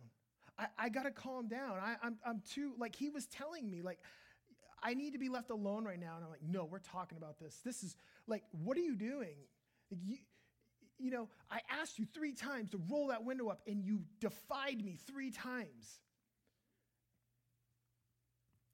I, 0.57 0.67
I 0.77 0.89
got 0.89 1.03
to 1.03 1.11
calm 1.11 1.47
down. 1.47 1.79
I, 1.79 1.95
I'm, 2.01 2.17
I'm 2.25 2.41
too, 2.49 2.73
like, 2.77 2.95
he 2.95 3.09
was 3.09 3.25
telling 3.25 3.69
me, 3.69 3.81
like, 3.81 3.99
I 4.81 4.93
need 4.93 5.13
to 5.13 5.19
be 5.19 5.29
left 5.29 5.49
alone 5.49 5.83
right 5.83 5.99
now. 5.99 6.15
And 6.15 6.23
I'm 6.23 6.29
like, 6.29 6.43
no, 6.47 6.65
we're 6.65 6.79
talking 6.79 7.17
about 7.17 7.39
this. 7.39 7.59
This 7.65 7.83
is, 7.83 7.95
like, 8.27 8.43
what 8.51 8.77
are 8.77 8.81
you 8.81 8.95
doing? 8.95 9.35
Like, 9.91 9.99
you, 10.03 10.17
you 10.97 11.11
know, 11.11 11.27
I 11.51 11.59
asked 11.69 11.99
you 11.99 12.05
three 12.13 12.33
times 12.33 12.71
to 12.71 12.81
roll 12.89 13.07
that 13.07 13.23
window 13.23 13.49
up, 13.49 13.61
and 13.67 13.83
you 13.83 14.01
defied 14.19 14.83
me 14.83 14.97
three 15.07 15.31
times. 15.31 15.99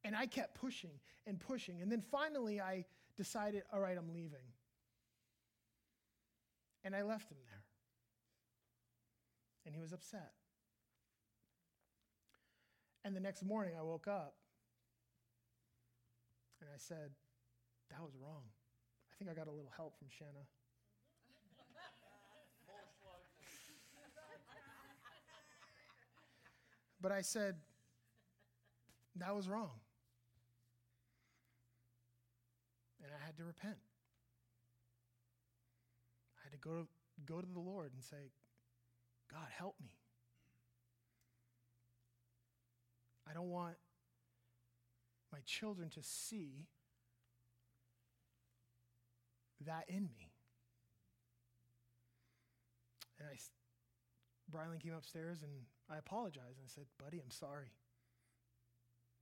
And 0.04 0.16
I 0.16 0.26
kept 0.26 0.60
pushing 0.60 1.00
and 1.26 1.40
pushing. 1.40 1.82
And 1.82 1.92
then 1.92 2.02
finally, 2.12 2.60
I 2.60 2.86
decided, 3.18 3.64
all 3.74 3.80
right, 3.80 3.98
I'm 3.98 4.14
leaving. 4.14 4.40
And 6.84 6.96
I 6.96 7.04
left 7.04 7.30
him 7.30 7.38
there. 7.40 7.62
And 9.66 9.76
he 9.76 9.82
was 9.82 9.94
upset. 9.94 10.32
And 13.04 13.16
the 13.16 13.20
next 13.20 13.44
morning, 13.44 13.74
I 13.78 13.82
woke 13.82 14.08
up 14.08 14.36
and 16.60 16.70
I 16.74 16.78
said, 16.78 17.12
that 17.90 18.02
was 18.02 18.14
wrong. 18.22 18.44
I 19.12 19.14
think 19.18 19.30
I 19.30 19.34
got 19.34 19.48
a 19.48 19.52
little 19.52 19.72
help 19.76 19.98
from 19.98 20.08
Shanna. 20.10 20.46
but 27.02 27.12
I 27.12 27.22
said, 27.22 27.56
that 29.16 29.36
was 29.36 29.50
wrong. 29.50 29.82
and 33.04 33.12
I 33.12 33.26
had 33.26 33.38
to 33.38 33.44
repent. 33.44 33.78
I 36.38 36.40
had 36.46 36.54
to 36.54 36.62
go 36.62 36.72
to, 36.72 36.88
go 37.26 37.42
to 37.42 37.48
the 37.48 37.60
Lord 37.60 37.92
and 37.94 38.04
say, 38.04 38.32
God, 39.32 39.48
help 39.52 39.76
me. 39.82 39.92
I 43.32 43.34
don't 43.34 43.50
want 43.50 43.76
my 45.32 45.40
children 45.46 45.90
to 45.92 46.04
see 46.04 46.68
that 49.66 49.86
in 49.88 50.10
me. 50.18 50.34
And 53.18 53.30
I 53.32 53.38
Brylan 54.52 54.82
came 54.82 54.94
upstairs 54.94 55.44
and 55.44 55.52
I 55.90 55.98
apologized 55.98 56.58
and 56.58 56.66
I 56.66 56.68
said, 56.68 56.84
Buddy, 57.02 57.20
I'm 57.20 57.32
sorry. 57.32 57.72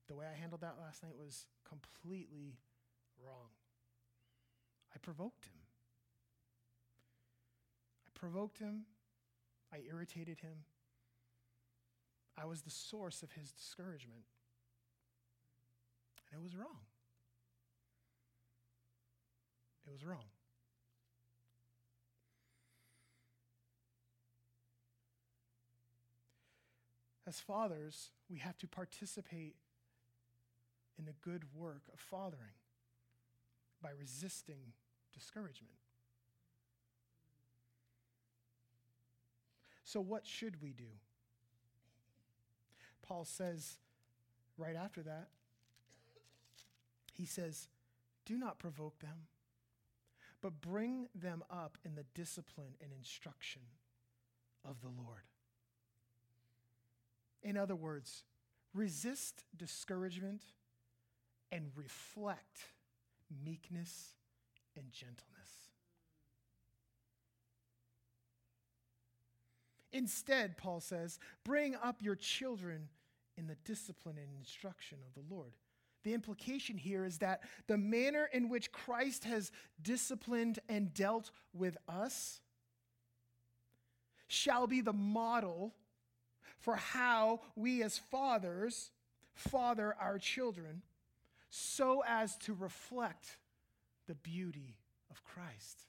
The 0.07 0.15
way 0.15 0.25
I 0.25 0.35
handled 0.35 0.61
that 0.61 0.77
last 0.81 1.03
night 1.03 1.13
was 1.15 1.45
completely 1.67 2.57
wrong. 3.23 3.49
I 4.95 4.97
provoked 4.97 5.45
him. 5.45 5.59
I 8.07 8.09
provoked 8.15 8.57
him. 8.57 8.85
I 9.71 9.81
irritated 9.87 10.39
him. 10.39 10.65
I 12.39 12.45
was 12.45 12.61
the 12.61 12.69
source 12.69 13.21
of 13.21 13.31
his 13.33 13.51
discouragement. 13.51 14.23
And 16.31 16.39
it 16.39 16.43
was 16.43 16.55
wrong. 16.55 16.85
It 19.85 19.91
was 19.91 20.05
wrong. 20.05 20.25
As 27.27 27.39
fathers, 27.39 28.11
we 28.29 28.37
have 28.37 28.57
to 28.59 28.67
participate 28.67 29.55
in 30.97 31.05
the 31.05 31.13
good 31.21 31.43
work 31.53 31.83
of 31.93 31.99
fathering 31.99 32.57
by 33.81 33.89
resisting 33.99 34.73
discouragement. 35.13 35.75
So, 39.83 39.99
what 39.99 40.25
should 40.25 40.61
we 40.61 40.71
do? 40.71 40.85
Paul 43.09 43.25
says 43.25 43.77
right 44.55 44.75
after 44.75 45.01
that, 45.01 45.29
he 47.11 47.25
says, 47.25 47.67
Do 48.27 48.37
not 48.37 48.59
provoke 48.59 48.99
them, 48.99 49.27
but 50.41 50.61
bring 50.61 51.07
them 51.15 51.43
up 51.49 51.79
in 51.83 51.95
the 51.95 52.05
discipline 52.13 52.75
and 52.79 52.91
instruction 52.93 53.63
of 54.63 54.79
the 54.81 54.89
Lord. 54.89 55.23
In 57.41 57.57
other 57.57 57.75
words, 57.75 58.25
resist 58.75 59.43
discouragement 59.57 60.43
and 61.51 61.71
reflect 61.75 62.59
meekness 63.43 64.13
and 64.77 64.91
gentleness. 64.91 65.25
Instead, 69.91 70.57
Paul 70.57 70.79
says, 70.79 71.17
bring 71.43 71.75
up 71.75 71.97
your 72.01 72.15
children 72.15 72.89
in 73.39 73.47
the 73.47 73.55
discipline 73.63 74.17
and 74.17 74.27
instruction 74.37 74.99
of 75.07 75.13
the 75.15 75.33
Lord. 75.33 75.53
The 76.03 76.13
implication 76.13 76.77
here 76.77 77.05
is 77.05 77.17
that 77.19 77.41
the 77.67 77.77
manner 77.77 78.29
in 78.31 78.49
which 78.49 78.71
Christ 78.71 79.23
has 79.23 79.51
disciplined 79.81 80.59
and 80.67 80.93
dealt 80.93 81.31
with 81.53 81.77
us 81.87 82.41
shall 84.27 84.67
be 84.67 84.81
the 84.81 84.93
model 84.93 85.73
for 86.59 86.75
how 86.75 87.41
we 87.55 87.81
as 87.81 87.97
fathers 87.97 88.91
father 89.33 89.95
our 89.99 90.19
children 90.19 90.83
so 91.49 92.03
as 92.07 92.37
to 92.37 92.53
reflect 92.53 93.37
the 94.07 94.15
beauty 94.15 94.77
of 95.09 95.23
Christ. 95.23 95.88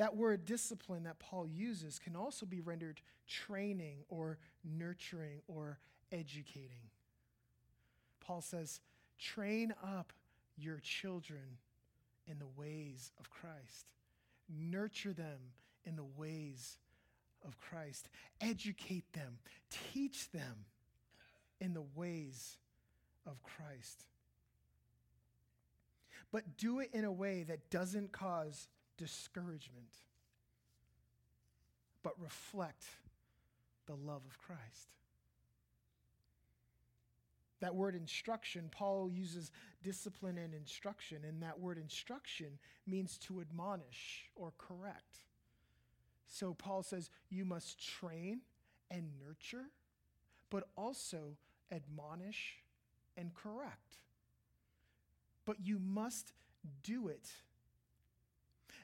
That 0.00 0.16
word 0.16 0.46
discipline 0.46 1.02
that 1.02 1.18
Paul 1.18 1.46
uses 1.46 1.98
can 1.98 2.16
also 2.16 2.46
be 2.46 2.62
rendered 2.62 3.02
training 3.28 3.98
or 4.08 4.38
nurturing 4.64 5.42
or 5.46 5.78
educating. 6.10 6.88
Paul 8.18 8.40
says, 8.40 8.80
train 9.18 9.74
up 9.84 10.14
your 10.56 10.78
children 10.78 11.58
in 12.26 12.38
the 12.38 12.46
ways 12.56 13.12
of 13.20 13.28
Christ, 13.28 13.90
nurture 14.48 15.12
them 15.12 15.38
in 15.84 15.96
the 15.96 16.06
ways 16.16 16.78
of 17.46 17.58
Christ, 17.58 18.08
educate 18.40 19.12
them, 19.12 19.36
teach 19.92 20.30
them 20.30 20.64
in 21.60 21.74
the 21.74 21.84
ways 21.94 22.56
of 23.26 23.42
Christ. 23.42 24.06
But 26.32 26.56
do 26.56 26.78
it 26.78 26.88
in 26.94 27.04
a 27.04 27.12
way 27.12 27.42
that 27.42 27.68
doesn't 27.68 28.12
cause 28.12 28.66
discouragement, 29.00 29.96
but 32.02 32.12
reflect 32.20 32.84
the 33.86 33.94
love 33.94 34.22
of 34.28 34.38
Christ. 34.38 34.90
That 37.60 37.74
word 37.74 37.94
instruction, 37.94 38.68
Paul 38.70 39.10
uses 39.10 39.50
discipline 39.82 40.36
and 40.36 40.54
instruction, 40.54 41.18
and 41.26 41.42
that 41.42 41.58
word 41.58 41.78
instruction 41.78 42.58
means 42.86 43.16
to 43.18 43.40
admonish 43.40 44.26
or 44.36 44.52
correct. 44.58 45.24
So 46.26 46.52
Paul 46.54 46.82
says 46.82 47.10
you 47.30 47.44
must 47.46 47.82
train 47.82 48.40
and 48.90 49.10
nurture, 49.26 49.70
but 50.50 50.68
also 50.76 51.36
admonish 51.72 52.56
and 53.16 53.34
correct. 53.34 53.96
But 55.46 55.56
you 55.62 55.78
must 55.78 56.32
do 56.82 57.08
it 57.08 57.30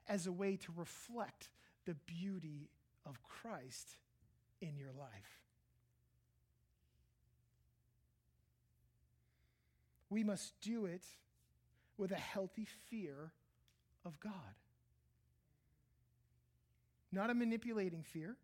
as 0.08 0.26
a 0.26 0.32
way 0.32 0.56
to 0.56 0.72
reflect 0.76 1.48
the 1.84 1.94
beauty 2.06 2.70
of 3.04 3.22
Christ 3.22 3.96
in 4.60 4.76
your 4.76 4.92
life. 4.98 5.40
We 10.10 10.24
must 10.24 10.60
do 10.60 10.86
it 10.86 11.04
with 11.98 12.12
a 12.12 12.16
healthy 12.16 12.66
fear 12.88 13.32
of 14.04 14.20
God. 14.20 14.32
Not 17.10 17.30
a 17.30 17.34
manipulating 17.34 18.02
fear, 18.02 18.36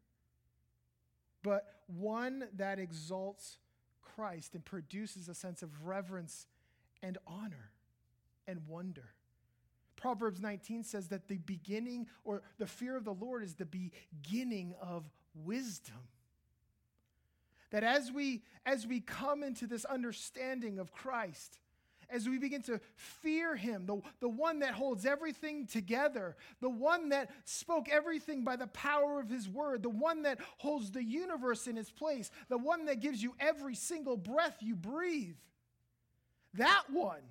but 1.42 1.82
one 1.86 2.48
that 2.56 2.78
exalts 2.78 3.58
Christ 4.02 4.54
and 4.54 4.64
produces 4.64 5.28
a 5.28 5.34
sense 5.34 5.62
of 5.62 5.86
reverence 5.86 6.46
and 7.02 7.18
honor 7.26 7.70
and 8.46 8.66
wonder. 8.66 9.14
Proverbs 10.02 10.40
19 10.40 10.82
says 10.82 11.06
that 11.08 11.28
the 11.28 11.38
beginning 11.38 12.08
or 12.24 12.42
the 12.58 12.66
fear 12.66 12.96
of 12.96 13.04
the 13.04 13.14
Lord 13.14 13.44
is 13.44 13.54
the 13.54 13.64
beginning 13.64 14.74
of 14.82 15.08
wisdom. 15.32 15.94
That 17.70 17.84
as 17.84 18.10
we 18.10 18.42
as 18.66 18.84
we 18.84 18.98
come 18.98 19.44
into 19.44 19.68
this 19.68 19.84
understanding 19.84 20.80
of 20.80 20.90
Christ, 20.90 21.56
as 22.10 22.28
we 22.28 22.38
begin 22.38 22.62
to 22.62 22.80
fear 22.96 23.54
him, 23.54 23.86
the, 23.86 24.00
the 24.18 24.28
one 24.28 24.58
that 24.58 24.74
holds 24.74 25.06
everything 25.06 25.68
together, 25.68 26.34
the 26.60 26.68
one 26.68 27.10
that 27.10 27.30
spoke 27.44 27.88
everything 27.88 28.42
by 28.42 28.56
the 28.56 28.66
power 28.66 29.20
of 29.20 29.30
his 29.30 29.48
word, 29.48 29.84
the 29.84 29.88
one 29.88 30.22
that 30.22 30.40
holds 30.58 30.90
the 30.90 31.04
universe 31.04 31.68
in 31.68 31.78
its 31.78 31.92
place, 31.92 32.28
the 32.48 32.58
one 32.58 32.86
that 32.86 32.98
gives 32.98 33.22
you 33.22 33.36
every 33.38 33.76
single 33.76 34.16
breath 34.16 34.56
you 34.60 34.74
breathe. 34.74 35.36
That 36.54 36.82
one. 36.90 37.22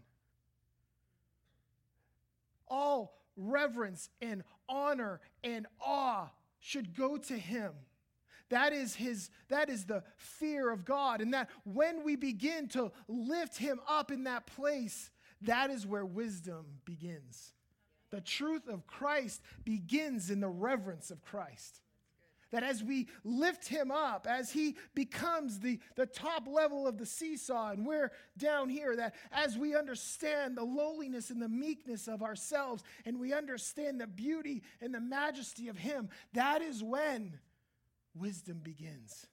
All 2.72 3.14
reverence 3.36 4.10
and 4.22 4.44
honor 4.70 5.20
and 5.44 5.68
awe 5.80 6.32
should 6.60 6.96
go 6.96 7.18
to 7.18 7.38
him. 7.38 7.74
That 8.50 8.74
is 8.74 8.96
his 8.96 9.30
that 9.50 9.70
is 9.70 9.86
the 9.86 10.04
fear 10.18 10.72
of 10.72 10.86
God 10.86 11.22
and 11.22 11.34
that 11.34 11.50
when 11.64 12.04
we 12.04 12.16
begin 12.16 12.68
to 12.70 12.92
lift 13.08 13.58
him 13.58 13.80
up 13.88 14.12
in 14.12 14.24
that 14.24 14.48
place, 14.48 15.12
that 15.42 15.70
is 15.70 15.86
where 15.86 16.06
wisdom 16.06 16.66
begins. 16.86 17.54
The 18.12 18.22
truth 18.22 18.68
of 18.68 18.88
Christ 18.88 19.42
begins 19.64 20.30
in 20.30 20.42
the 20.42 20.50
reverence 20.50 21.12
of 21.12 21.22
Christ. 21.22 21.82
That 22.52 22.64
as 22.64 22.84
we 22.84 23.08
lift 23.24 23.68
him 23.68 23.92
up, 23.92 24.28
as 24.30 24.52
he 24.52 24.76
becomes 24.94 25.60
the, 25.60 25.80
the 25.96 26.06
top 26.06 26.48
level 26.48 26.86
of 26.86 26.98
the 26.98 27.06
seesaw, 27.06 27.72
and 27.72 27.86
we're 27.86 28.12
down 28.38 28.68
here, 28.68 28.96
that 28.98 29.16
as 29.32 29.58
we 29.58 29.76
understand 29.76 30.58
the 30.58 30.64
lowliness 30.64 31.30
and 31.30 31.42
the 31.42 31.48
meekness 31.48 32.10
of 32.10 32.22
ourselves, 32.22 32.84
and 33.06 33.20
we 33.20 33.34
understand 33.34 34.02
the 34.02 34.08
beauty 34.08 34.64
and 34.82 34.94
the 34.94 35.00
majesty 35.00 35.70
of 35.70 35.78
him, 35.78 36.10
that 36.34 36.62
is 36.62 36.84
when 36.84 37.40
wisdom 38.14 38.60
begins. 38.62 39.28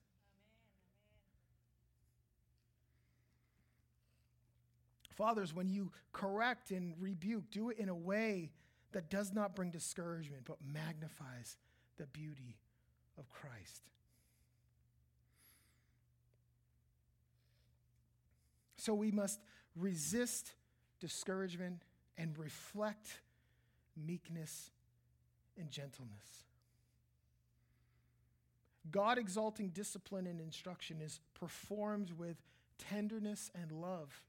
Fathers, 5.11 5.53
when 5.53 5.69
you 5.69 5.91
correct 6.13 6.71
and 6.71 6.95
rebuke, 7.01 7.51
do 7.51 7.71
it 7.71 7.79
in 7.81 7.89
a 7.89 7.95
way 7.95 8.53
that 8.93 9.11
does 9.11 9.33
not 9.33 9.57
bring 9.57 9.73
discouragement, 9.73 10.45
but 10.45 10.59
magnifies 10.65 11.57
the 11.97 12.07
beauty 12.07 12.55
of 13.19 13.31
Christ. 13.31 13.83
So 18.77 18.95
we 18.95 19.11
must 19.11 19.41
resist 19.77 20.55
discouragement 21.01 21.83
and 22.17 22.39
reflect 22.39 23.21
meekness 23.97 24.71
and 25.59 25.71
gentleness. 25.71 26.45
God 28.91 29.19
exalting 29.19 29.69
discipline 29.71 30.27
and 30.27 30.41
instruction 30.41 31.01
is 31.03 31.21
performed 31.35 32.13
with 32.13 32.37
tenderness 32.79 33.51
and 33.61 33.73
love. 33.73 34.23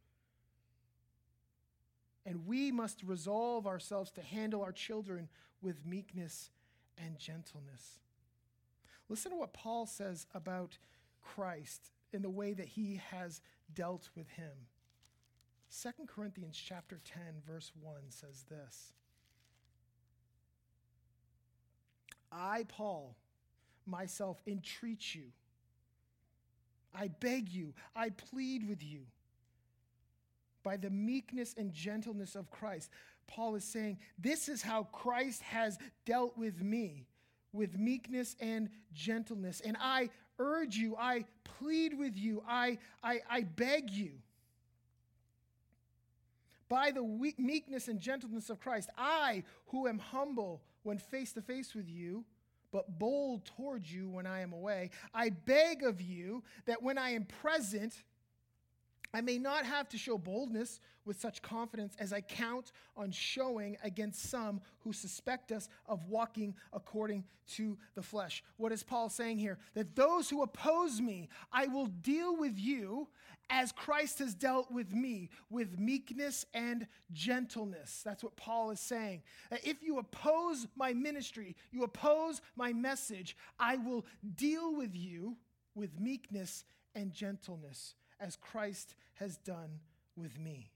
And 2.26 2.46
we 2.46 2.72
must 2.72 3.02
resolve 3.04 3.66
ourselves 3.66 4.12
to 4.12 4.22
handle 4.22 4.62
our 4.62 4.74
children 4.74 5.30
with 5.62 5.86
meekness 5.86 6.50
and 6.98 7.18
gentleness. 7.18 8.00
Listen 9.10 9.32
to 9.32 9.38
what 9.38 9.54
Paul 9.54 9.86
says 9.86 10.28
about 10.34 10.78
Christ 11.22 11.92
in 12.14 12.22
the 12.22 12.30
way 12.30 12.54
that 12.54 12.68
he 12.68 13.02
has 13.12 13.42
dealt 13.74 14.10
with 14.16 14.30
him. 14.30 14.68
2 15.84 15.90
Corinthians 16.08 16.58
chapter 16.64 17.00
10 17.04 17.22
verse 17.48 17.72
1 17.82 17.96
says 18.10 18.46
this. 18.50 18.94
I 22.32 22.66
Paul 22.68 23.16
myself 23.86 24.42
entreat 24.48 25.16
you. 25.16 25.32
I 26.94 27.10
beg 27.20 27.50
you, 27.50 27.74
I 27.96 28.10
plead 28.10 28.68
with 28.68 28.84
you 28.84 29.02
by 30.64 30.78
the 30.78 30.90
meekness 30.90 31.54
and 31.58 31.72
gentleness 31.72 32.36
of 32.36 32.50
Christ. 32.50 32.90
Paul 33.28 33.56
is 33.56 33.64
saying, 33.64 34.00
This 34.18 34.50
is 34.50 34.62
how 34.64 34.84
Christ 34.86 35.42
has 35.44 35.78
dealt 36.06 36.36
with 36.38 36.62
me, 36.64 37.06
with 37.52 37.78
meekness 37.78 38.36
and 38.40 38.70
gentleness. 38.94 39.62
And 39.62 39.78
I 39.80 40.10
urge 40.38 40.76
you, 40.76 40.96
I 40.98 41.26
plead 41.44 41.98
with 41.98 42.16
you, 42.16 42.44
I, 42.48 42.78
I, 43.04 43.20
I 43.30 43.42
beg 43.42 43.90
you. 43.90 44.12
By 46.70 46.92
the 46.92 47.34
meekness 47.38 47.88
and 47.88 48.00
gentleness 48.00 48.50
of 48.50 48.60
Christ, 48.60 48.90
I, 48.98 49.44
who 49.68 49.88
am 49.88 49.98
humble 49.98 50.62
when 50.84 51.00
face 51.00 51.34
to 51.34 51.42
face 51.42 51.74
with 51.74 51.90
you, 51.90 52.24
but 52.72 53.00
bold 53.00 53.46
towards 53.58 53.92
you 53.92 54.08
when 54.08 54.28
I 54.28 54.42
am 54.42 54.54
away, 54.54 54.92
I 55.14 55.30
beg 55.30 55.84
of 55.84 56.00
you 56.00 56.44
that 56.68 56.84
when 56.84 57.00
I 57.00 57.12
am 57.12 57.26
present, 57.26 58.04
I 59.14 59.22
may 59.22 59.40
not 59.40 59.66
have 59.66 59.90
to 59.90 59.98
show 59.98 60.18
boldness 60.18 60.80
with 61.04 61.20
such 61.20 61.42
confidence 61.42 61.96
as 62.00 62.14
I 62.14 62.22
count 62.22 62.72
on 62.96 63.12
showing 63.12 63.78
against 63.84 64.30
some 64.30 64.62
who 64.80 64.94
suspect 64.94 65.52
us 65.52 65.68
of 65.88 66.06
walking 66.06 66.54
according 66.74 67.24
to 67.56 67.78
the 67.96 68.04
flesh. 68.04 68.44
What 68.58 68.72
is 68.72 68.84
Paul 68.84 69.10
saying 69.10 69.40
here? 69.40 69.58
That 69.74 69.96
those 69.96 70.30
who 70.30 70.44
oppose 70.44 71.02
me, 71.02 71.30
I 71.52 71.66
will 71.66 71.88
deal 71.88 72.38
with 72.38 72.60
you 72.60 73.08
as 73.50 73.72
Christ 73.72 74.20
has 74.20 74.36
dealt 74.36 74.72
with 74.72 74.94
me, 74.94 75.30
with 75.50 75.80
meekness 75.80 76.46
and 76.54 76.86
gentleness. 77.12 78.04
That's 78.06 78.24
what 78.24 78.36
Paul 78.36 78.70
is 78.70 78.80
saying. 78.80 79.24
If 79.64 79.82
you 79.82 79.98
oppose 79.98 80.68
my 80.76 80.94
ministry, 80.94 81.56
you 81.72 81.82
oppose 81.84 82.42
my 82.56 82.74
message, 82.74 83.36
I 83.60 83.78
will 83.78 84.06
deal 84.36 84.76
with 84.76 84.96
you 84.96 85.36
with 85.74 86.00
meekness 86.00 86.64
and 86.94 87.12
gentleness 87.12 87.96
as 88.20 88.36
Christ 88.36 88.96
has 89.16 89.38
done 89.38 89.80
with 90.16 90.40
me. 90.40 90.72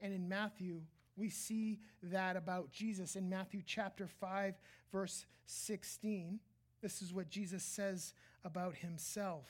And 0.00 0.12
in 0.12 0.28
Matthew, 0.28 0.82
we 1.16 1.30
see 1.30 1.78
that 2.02 2.36
about 2.36 2.70
Jesus 2.70 3.16
in 3.16 3.28
Matthew 3.28 3.62
chapter 3.64 4.06
5, 4.06 4.54
verse 4.92 5.24
16. 5.46 6.40
This 6.82 7.00
is 7.00 7.14
what 7.14 7.30
Jesus 7.30 7.62
says 7.62 8.12
about 8.44 8.74
himself. 8.74 9.46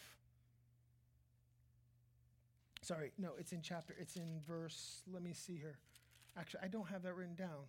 Sorry, 2.82 3.12
no, 3.18 3.30
it's 3.38 3.52
in 3.52 3.62
chapter, 3.62 3.96
it's 3.98 4.16
in 4.16 4.40
verse, 4.46 5.02
let 5.10 5.22
me 5.22 5.32
see 5.32 5.56
here. 5.56 5.78
Actually, 6.36 6.60
I 6.64 6.68
don't 6.68 6.88
have 6.88 7.02
that 7.02 7.14
written 7.14 7.34
down. 7.34 7.64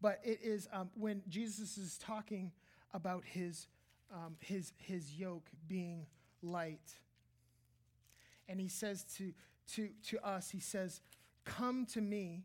But 0.00 0.20
it 0.24 0.40
is 0.42 0.68
um, 0.72 0.90
when 0.94 1.22
Jesus 1.28 1.78
is 1.78 1.98
talking 1.98 2.52
about 2.92 3.22
his 3.24 3.66
um, 4.12 4.36
his, 4.40 4.72
his 4.76 5.14
yoke 5.14 5.48
being 5.66 6.06
light. 6.42 6.92
And 8.48 8.60
he 8.60 8.68
says 8.68 9.04
to, 9.16 9.32
to, 9.74 9.90
to 10.08 10.26
us, 10.26 10.50
he 10.50 10.60
says, 10.60 11.00
Come 11.44 11.86
to 11.86 12.00
me 12.00 12.44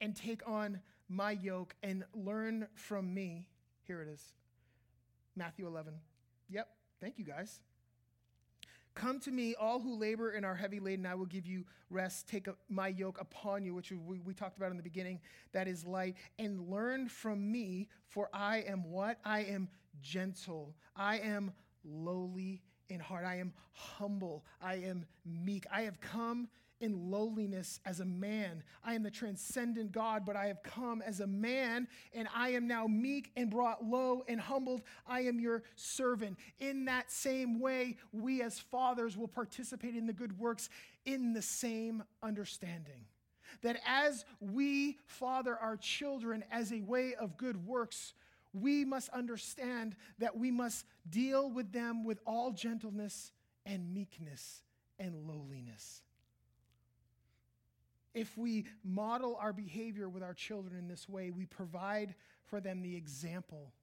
and 0.00 0.14
take 0.14 0.46
on 0.48 0.80
my 1.08 1.32
yoke 1.32 1.74
and 1.82 2.04
learn 2.14 2.66
from 2.74 3.12
me. 3.12 3.46
Here 3.86 4.02
it 4.02 4.08
is 4.08 4.32
Matthew 5.34 5.66
11. 5.66 5.94
Yep, 6.48 6.68
thank 7.00 7.18
you 7.18 7.24
guys. 7.24 7.60
Come 8.96 9.20
to 9.20 9.30
me, 9.30 9.54
all 9.54 9.78
who 9.78 9.94
labor 9.94 10.30
and 10.30 10.44
are 10.44 10.54
heavy 10.54 10.80
laden, 10.80 11.04
I 11.04 11.14
will 11.14 11.26
give 11.26 11.46
you 11.46 11.66
rest. 11.90 12.26
Take 12.26 12.48
my 12.70 12.88
yoke 12.88 13.20
upon 13.20 13.62
you, 13.62 13.74
which 13.74 13.92
we, 13.92 14.20
we 14.20 14.32
talked 14.32 14.56
about 14.56 14.70
in 14.70 14.78
the 14.78 14.82
beginning, 14.82 15.20
that 15.52 15.68
is 15.68 15.84
light, 15.84 16.16
and 16.38 16.70
learn 16.70 17.06
from 17.06 17.52
me, 17.52 17.88
for 18.08 18.30
I 18.32 18.64
am 18.66 18.90
what? 18.90 19.18
I 19.22 19.40
am 19.40 19.68
gentle. 20.00 20.74
I 20.96 21.18
am 21.18 21.52
lowly 21.84 22.62
in 22.88 22.98
heart. 22.98 23.26
I 23.26 23.36
am 23.36 23.52
humble. 23.72 24.46
I 24.62 24.76
am 24.76 25.04
meek. 25.26 25.66
I 25.70 25.82
have 25.82 26.00
come 26.00 26.48
in 26.80 27.10
lowliness 27.10 27.80
as 27.84 28.00
a 28.00 28.04
man. 28.04 28.62
I 28.84 28.94
am 28.94 29.02
the 29.02 29.10
transcendent 29.10 29.92
God, 29.92 30.24
but 30.26 30.36
I 30.36 30.46
have 30.46 30.62
come 30.62 31.02
as 31.02 31.20
a 31.20 31.26
man, 31.26 31.88
and 32.12 32.28
I 32.34 32.50
am 32.50 32.66
now 32.66 32.86
meek 32.86 33.30
and 33.36 33.50
brought 33.50 33.84
low 33.84 34.24
and 34.28 34.40
humbled. 34.40 34.82
I 35.06 35.20
am 35.20 35.40
your 35.40 35.62
servant. 35.74 36.38
In 36.58 36.84
that 36.86 37.10
same 37.10 37.60
way, 37.60 37.96
we 38.12 38.42
as 38.42 38.58
fathers 38.58 39.16
will 39.16 39.28
participate 39.28 39.94
in 39.94 40.06
the 40.06 40.12
good 40.12 40.38
works 40.38 40.68
in 41.04 41.32
the 41.32 41.42
same 41.42 42.02
understanding. 42.22 43.06
That 43.62 43.78
as 43.86 44.24
we 44.40 44.98
father 45.06 45.56
our 45.56 45.76
children 45.76 46.44
as 46.50 46.72
a 46.72 46.80
way 46.80 47.14
of 47.14 47.36
good 47.36 47.66
works, 47.66 48.12
we 48.52 48.84
must 48.84 49.08
understand 49.10 49.96
that 50.18 50.36
we 50.36 50.50
must 50.50 50.84
deal 51.08 51.50
with 51.50 51.72
them 51.72 52.04
with 52.04 52.18
all 52.26 52.52
gentleness 52.52 53.32
and 53.64 53.92
meekness 53.92 54.62
and 54.98 55.14
lowliness. 55.26 56.02
If 58.16 58.38
we 58.38 58.64
model 58.82 59.36
our 59.38 59.52
behavior 59.52 60.08
with 60.08 60.22
our 60.22 60.32
children 60.32 60.74
in 60.74 60.88
this 60.88 61.06
way, 61.06 61.30
we 61.30 61.44
provide 61.44 62.14
for 62.46 62.62
them 62.62 62.80
the 62.80 62.96
example 62.96 63.74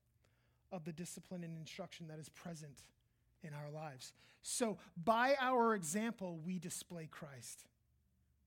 of 0.71 0.83
the 0.85 0.91
discipline 0.91 1.43
and 1.43 1.55
instruction 1.55 2.07
that 2.07 2.17
is 2.17 2.29
present 2.29 2.81
in 3.43 3.51
our 3.53 3.69
lives. 3.69 4.11
So, 4.41 4.79
by 4.97 5.35
our 5.39 5.75
example, 5.75 6.39
we 6.43 6.57
display 6.57 7.07
Christ 7.11 7.67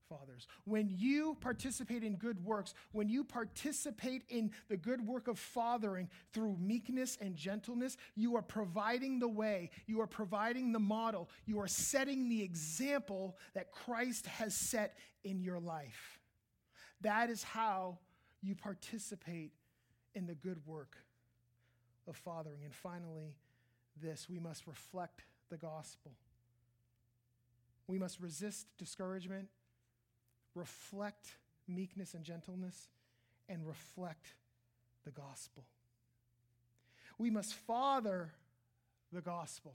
fathers. 0.08 0.46
When 0.64 0.88
you 0.90 1.36
participate 1.40 2.02
in 2.02 2.16
good 2.16 2.44
works, 2.44 2.74
when 2.92 3.08
you 3.08 3.24
participate 3.24 4.22
in 4.28 4.50
the 4.68 4.76
good 4.76 5.06
work 5.06 5.28
of 5.28 5.38
fathering 5.38 6.08
through 6.32 6.56
meekness 6.60 7.16
and 7.20 7.36
gentleness, 7.36 7.96
you 8.14 8.36
are 8.36 8.42
providing 8.42 9.18
the 9.18 9.28
way, 9.28 9.70
you 9.86 10.00
are 10.00 10.06
providing 10.06 10.72
the 10.72 10.78
model, 10.78 11.28
you 11.46 11.60
are 11.60 11.68
setting 11.68 12.28
the 12.28 12.42
example 12.42 13.36
that 13.54 13.72
Christ 13.72 14.26
has 14.26 14.54
set 14.54 14.96
in 15.24 15.40
your 15.40 15.58
life. 15.58 16.18
That 17.00 17.30
is 17.30 17.42
how 17.42 17.98
you 18.42 18.54
participate 18.54 19.52
in 20.14 20.26
the 20.26 20.34
good 20.34 20.58
work 20.66 20.96
of 22.08 22.16
fathering. 22.16 22.64
And 22.64 22.74
finally, 22.74 23.34
this 24.02 24.28
we 24.28 24.38
must 24.38 24.66
reflect 24.66 25.24
the 25.50 25.56
gospel. 25.56 26.12
We 27.86 27.98
must 27.98 28.20
resist 28.20 28.66
discouragement 28.78 29.48
reflect 30.56 31.36
meekness 31.68 32.14
and 32.14 32.24
gentleness, 32.24 32.88
and 33.48 33.66
reflect 33.66 34.34
the 35.04 35.10
gospel. 35.12 35.64
We 37.18 37.30
must 37.30 37.54
father 37.54 38.32
the 39.12 39.20
gospel, 39.20 39.74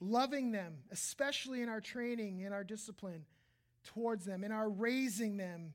loving 0.00 0.52
them, 0.52 0.74
especially 0.92 1.62
in 1.62 1.68
our 1.68 1.80
training, 1.80 2.40
in 2.40 2.52
our 2.52 2.64
discipline 2.64 3.24
towards 3.84 4.24
them, 4.24 4.44
in 4.44 4.52
our 4.52 4.68
raising 4.68 5.36
them 5.36 5.74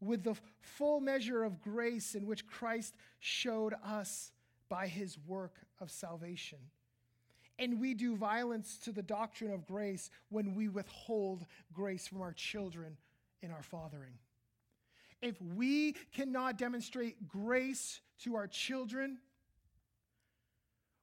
with 0.00 0.24
the 0.24 0.34
full 0.60 1.00
measure 1.00 1.44
of 1.44 1.60
grace 1.60 2.14
in 2.14 2.26
which 2.26 2.46
Christ 2.46 2.94
showed 3.20 3.74
us 3.84 4.32
by 4.68 4.88
his 4.88 5.16
work 5.26 5.54
of 5.80 5.90
salvation. 5.90 6.58
And 7.62 7.78
we 7.78 7.94
do 7.94 8.16
violence 8.16 8.76
to 8.78 8.90
the 8.90 9.04
doctrine 9.04 9.52
of 9.52 9.64
grace 9.68 10.10
when 10.30 10.56
we 10.56 10.68
withhold 10.68 11.46
grace 11.72 12.08
from 12.08 12.20
our 12.20 12.32
children 12.32 12.96
in 13.40 13.52
our 13.52 13.62
fathering. 13.62 14.14
If 15.20 15.40
we 15.40 15.92
cannot 16.12 16.58
demonstrate 16.58 17.28
grace 17.28 18.00
to 18.24 18.34
our 18.34 18.48
children, 18.48 19.18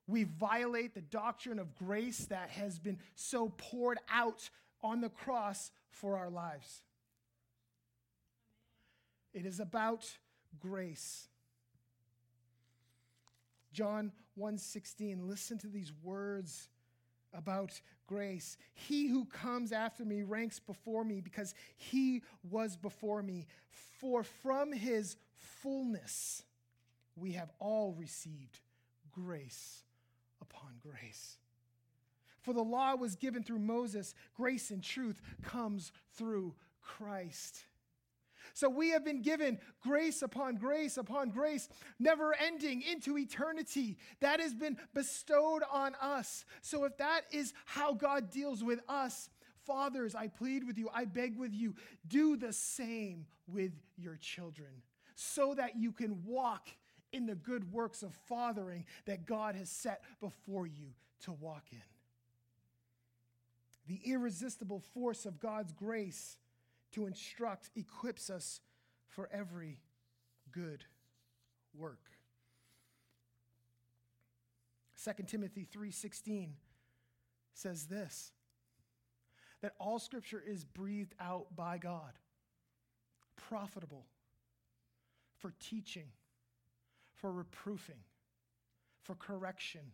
we 0.05 0.26
violate 0.26 0.93
the 0.93 1.01
doctrine 1.01 1.60
of 1.60 1.74
grace 1.76 2.26
that 2.26 2.49
has 2.49 2.78
been 2.78 2.99
so 3.16 3.53
poured 3.55 3.99
out 4.14 4.49
on 4.84 4.99
the 4.99 5.07
cross 5.07 5.72
for 5.91 6.18
our 6.18 6.30
lives. 6.30 6.82
It 9.34 9.45
is 9.45 9.62
about 9.62 10.05
grace. 10.60 11.30
John 13.72 14.12
1:16 14.40 15.28
listen 15.28 15.58
to 15.60 15.68
these 15.68 15.92
words 16.02 16.70
about 17.34 17.80
grace. 18.08 18.58
He 18.74 19.08
who 19.08 19.26
comes 19.26 19.72
after 19.72 20.04
me 20.06 20.24
ranks 20.24 20.60
before 20.60 21.04
me 21.04 21.22
because 21.22 21.54
he 21.76 22.24
was 22.50 22.76
before 22.78 23.22
me. 23.22 23.48
For 24.00 24.24
from 24.24 24.72
his 24.72 25.18
fullness 25.36 26.44
we 27.16 27.34
have 27.34 27.52
all 27.60 27.94
received 27.94 28.60
grace 29.12 29.84
upon 30.42 30.80
grace. 30.82 31.38
For 32.42 32.54
the 32.54 32.64
law 32.64 32.96
was 32.96 33.16
given 33.16 33.44
through 33.44 33.60
Moses, 33.60 34.16
grace 34.34 34.72
and 34.72 34.82
truth 34.82 35.22
comes 35.44 35.92
through 36.16 36.56
Christ. 36.82 37.66
So 38.60 38.68
we 38.68 38.89
have 38.89 39.05
been 39.05 39.22
given 39.22 39.57
grace 39.80 40.22
upon 40.22 40.57
grace 40.57 40.97
upon 40.97 41.30
grace, 41.30 41.70
never 41.97 42.36
ending 42.36 42.82
into 42.82 43.18
eternity. 43.18 43.97
That 44.20 44.41
has 44.41 44.53
been 44.53 44.76
bestowed 44.93 45.64
on 45.72 45.95
us. 46.01 46.43
So 46.62 46.84
if 46.84 46.97
that 46.97 47.22
is 47.32 47.53
how 47.64 47.93
God 47.93 48.30
deals 48.30 48.62
with 48.62 48.82
us, 48.89 49.30
fathers, 49.66 50.14
I 50.14 50.28
plead 50.28 50.66
with 50.68 50.78
you, 50.78 50.89
I 50.93 51.05
beg 51.05 51.38
with 51.38 51.53
you, 51.53 51.74
do 52.05 52.36
the 52.36 52.51
same 52.51 53.28
with 53.47 53.72
your 53.95 54.18
children 54.18 54.82
so 55.16 55.53
that 55.53 55.78
you 55.78 55.93
can 55.93 56.26
walk 56.26 56.68
in 57.14 57.28
the 57.28 57.36
good 57.36 57.72
works 57.72 58.03
of 58.03 58.14
fathering 58.28 58.84
that 59.05 59.26
God 59.26 59.55
has 59.55 59.70
set 59.70 60.03
before 60.20 60.68
you 60.68 60.88
to 61.22 61.32
walk 61.32 61.64
in. 61.72 61.80
The 63.88 64.01
irresistible 64.12 64.84
force 64.93 65.26
of 65.26 65.39
God's 65.39 65.72
grace 65.72 66.36
to 66.92 67.06
instruct 67.06 67.70
equips 67.76 68.30
us 68.30 68.62
for 69.08 69.30
every 69.32 69.80
good 70.52 70.84
work. 71.74 72.10
2 75.04 75.24
Timothy 75.28 75.66
3:16 75.66 76.56
says 77.54 77.88
this 77.88 78.34
that 79.62 79.76
all 79.80 80.00
scripture 80.00 80.42
is 80.46 80.64
breathed 80.64 81.16
out 81.20 81.56
by 81.56 81.78
God 81.78 82.14
profitable 83.36 84.06
for 85.38 85.54
teaching 85.60 86.12
for 87.16 87.32
reproofing 87.32 88.04
for 89.02 89.16
correction 89.16 89.92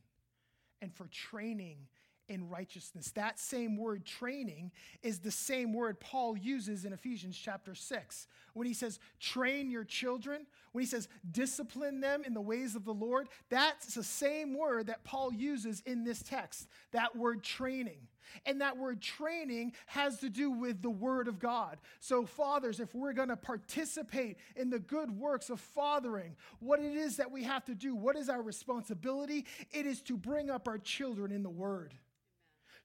and 0.81 0.93
for 0.93 1.07
training 1.07 1.87
in 2.29 2.49
righteousness. 2.49 3.11
That 3.11 3.39
same 3.39 3.77
word 3.77 4.05
training 4.05 4.71
is 5.03 5.19
the 5.19 5.31
same 5.31 5.73
word 5.73 5.99
Paul 5.99 6.37
uses 6.37 6.85
in 6.85 6.93
Ephesians 6.93 7.37
chapter 7.37 7.75
6. 7.75 8.27
When 8.53 8.67
he 8.67 8.73
says 8.73 8.99
train 9.19 9.69
your 9.69 9.83
children, 9.83 10.45
when 10.71 10.83
he 10.83 10.87
says 10.87 11.07
discipline 11.31 11.99
them 11.99 12.23
in 12.25 12.33
the 12.33 12.41
ways 12.41 12.75
of 12.75 12.85
the 12.85 12.93
Lord, 12.93 13.27
that's 13.49 13.95
the 13.95 14.03
same 14.03 14.57
word 14.57 14.87
that 14.87 15.03
Paul 15.03 15.33
uses 15.33 15.81
in 15.85 16.03
this 16.03 16.21
text, 16.21 16.67
that 16.91 17.15
word 17.15 17.43
training. 17.43 18.07
And 18.45 18.61
that 18.61 18.77
word 18.77 19.01
training 19.01 19.73
has 19.87 20.19
to 20.19 20.29
do 20.29 20.49
with 20.51 20.81
the 20.81 20.89
Word 20.89 21.27
of 21.27 21.39
God. 21.39 21.77
So, 21.99 22.25
fathers, 22.25 22.79
if 22.79 22.93
we're 22.95 23.13
going 23.13 23.29
to 23.29 23.37
participate 23.37 24.37
in 24.55 24.69
the 24.69 24.79
good 24.79 25.11
works 25.11 25.49
of 25.49 25.59
fathering, 25.59 26.35
what 26.59 26.79
it 26.79 26.95
is 26.95 27.17
that 27.17 27.31
we 27.31 27.43
have 27.43 27.65
to 27.65 27.75
do, 27.75 27.95
what 27.95 28.15
is 28.15 28.29
our 28.29 28.41
responsibility? 28.41 29.45
It 29.71 29.85
is 29.85 30.01
to 30.03 30.17
bring 30.17 30.49
up 30.49 30.67
our 30.67 30.77
children 30.77 31.31
in 31.31 31.43
the 31.43 31.49
Word. 31.49 31.93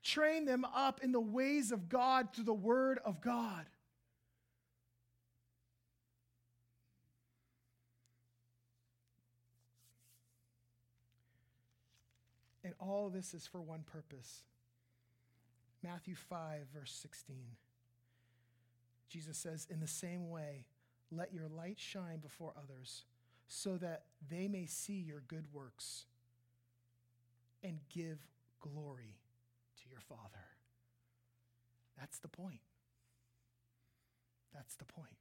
Train 0.03 0.46
them 0.46 0.64
up 0.64 1.01
in 1.03 1.12
the 1.12 1.20
ways 1.20 1.72
of 1.72 1.88
God 1.88 2.28
through 2.32 2.44
the 2.44 2.55
word 2.55 2.98
of 3.05 3.20
God. 3.20 3.66
And 12.64 12.74
all 12.78 13.11
this 13.11 13.34
is 13.34 13.46
for 13.46 13.61
one 13.61 13.82
purpose. 13.82 14.42
Matthew 15.82 16.14
5, 16.14 16.66
verse 16.74 16.92
16. 16.92 17.36
Jesus 19.09 19.36
says, 19.36 19.66
In 19.70 19.80
the 19.80 19.86
same 19.86 20.30
way, 20.30 20.64
let 21.11 21.34
your 21.34 21.48
light 21.48 21.78
shine 21.78 22.18
before 22.18 22.53
others, 22.57 23.05
so 23.48 23.76
that 23.78 24.05
they 24.30 24.46
may 24.46 24.66
see 24.66 25.01
your 25.01 25.22
good 25.26 25.46
works 25.53 26.05
and 27.62 27.80
give 27.92 28.18
glory 28.61 29.16
your 29.91 30.01
Father. 30.01 30.47
That's 31.99 32.18
the 32.18 32.28
point. 32.28 32.61
That's 34.55 34.74
the 34.76 34.84
point. 34.84 35.16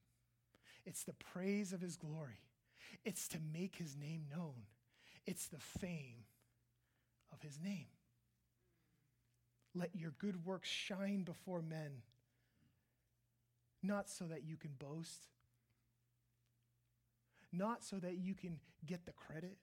It's 0.85 1.03
the 1.03 1.13
praise 1.13 1.73
of 1.73 1.81
his 1.81 1.95
glory, 1.97 2.39
it's 3.05 3.27
to 3.29 3.37
make 3.53 3.75
his 3.75 3.95
name 3.95 4.23
known, 4.33 4.65
it's 5.25 5.47
the 5.47 5.59
fame 5.59 6.25
of 7.31 7.41
his 7.41 7.59
name. 7.63 7.87
Let 9.75 9.95
your 9.95 10.13
good 10.17 10.45
works 10.45 10.67
shine 10.67 11.23
before 11.23 11.61
men, 11.61 12.01
not 13.83 14.09
so 14.09 14.25
that 14.25 14.43
you 14.43 14.57
can 14.57 14.71
boast, 14.79 15.27
not 17.53 17.83
so 17.83 17.97
that 17.97 18.17
you 18.17 18.33
can 18.33 18.59
get 18.85 19.05
the 19.05 19.13
credit. 19.13 19.57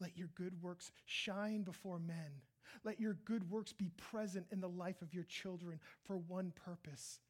Let 0.00 0.16
your 0.16 0.30
good 0.34 0.62
works 0.62 0.90
shine 1.04 1.62
before 1.62 1.98
men 1.98 2.42
let 2.84 3.00
your 3.00 3.14
good 3.24 3.50
works 3.50 3.72
be 3.72 3.90
present 3.96 4.46
in 4.50 4.60
the 4.60 4.68
life 4.68 5.02
of 5.02 5.14
your 5.14 5.24
children 5.24 5.80
for 6.04 6.16
one 6.16 6.52
purpose 6.64 7.20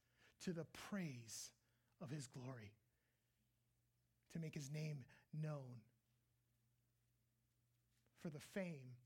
to 0.45 0.53
the 0.53 0.67
praise 0.91 1.51
of 2.03 2.11
his 2.11 2.27
glory, 2.27 2.73
to 4.33 4.39
make 4.39 4.55
his 4.55 4.71
name 4.71 5.05
known, 5.43 5.81
for 8.23 8.31
the 8.31 8.39
fame 8.39 8.97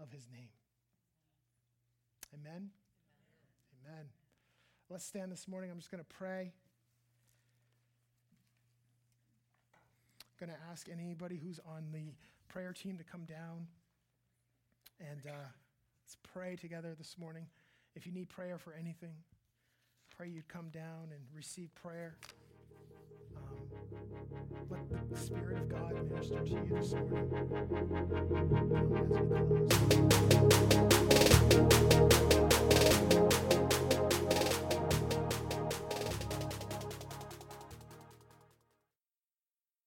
of 0.00 0.10
his 0.12 0.28
name. 0.30 0.50
Amen? 2.34 2.52
Amen. 2.52 2.70
Amen. 3.86 4.04
Let's 4.90 5.04
stand 5.04 5.30
this 5.30 5.46
morning. 5.46 5.70
I'm 5.70 5.78
just 5.78 5.90
going 5.90 6.02
to 6.02 6.14
pray. 6.16 6.52
I'm 10.40 10.46
going 10.46 10.56
to 10.56 10.64
ask 10.70 10.88
anybody 10.88 11.36
who's 11.42 11.60
on 11.66 11.86
the 11.92 12.14
prayer 12.48 12.72
team 12.72 12.96
to 12.98 13.04
come 13.04 13.24
down. 13.24 13.66
And 15.00 15.26
uh, 15.26 15.46
let's 16.04 16.16
pray 16.32 16.56
together 16.56 16.94
this 16.96 17.16
morning. 17.18 17.46
If 17.94 18.06
you 18.06 18.12
need 18.12 18.28
prayer 18.28 18.58
for 18.58 18.74
anything, 18.74 19.14
pray 20.16 20.28
you'd 20.28 20.48
come 20.48 20.68
down 20.70 21.10
and 21.12 21.20
receive 21.34 21.74
prayer. 21.74 22.16
Um, 23.36 23.42
let 24.70 25.10
the 25.10 25.16
Spirit 25.16 25.58
of 25.58 25.68
God 25.68 25.94
minister 26.10 26.40
to 26.44 26.50
you 26.50 26.66
this 26.70 26.92
morning 26.92 27.30
um. 32.40 32.57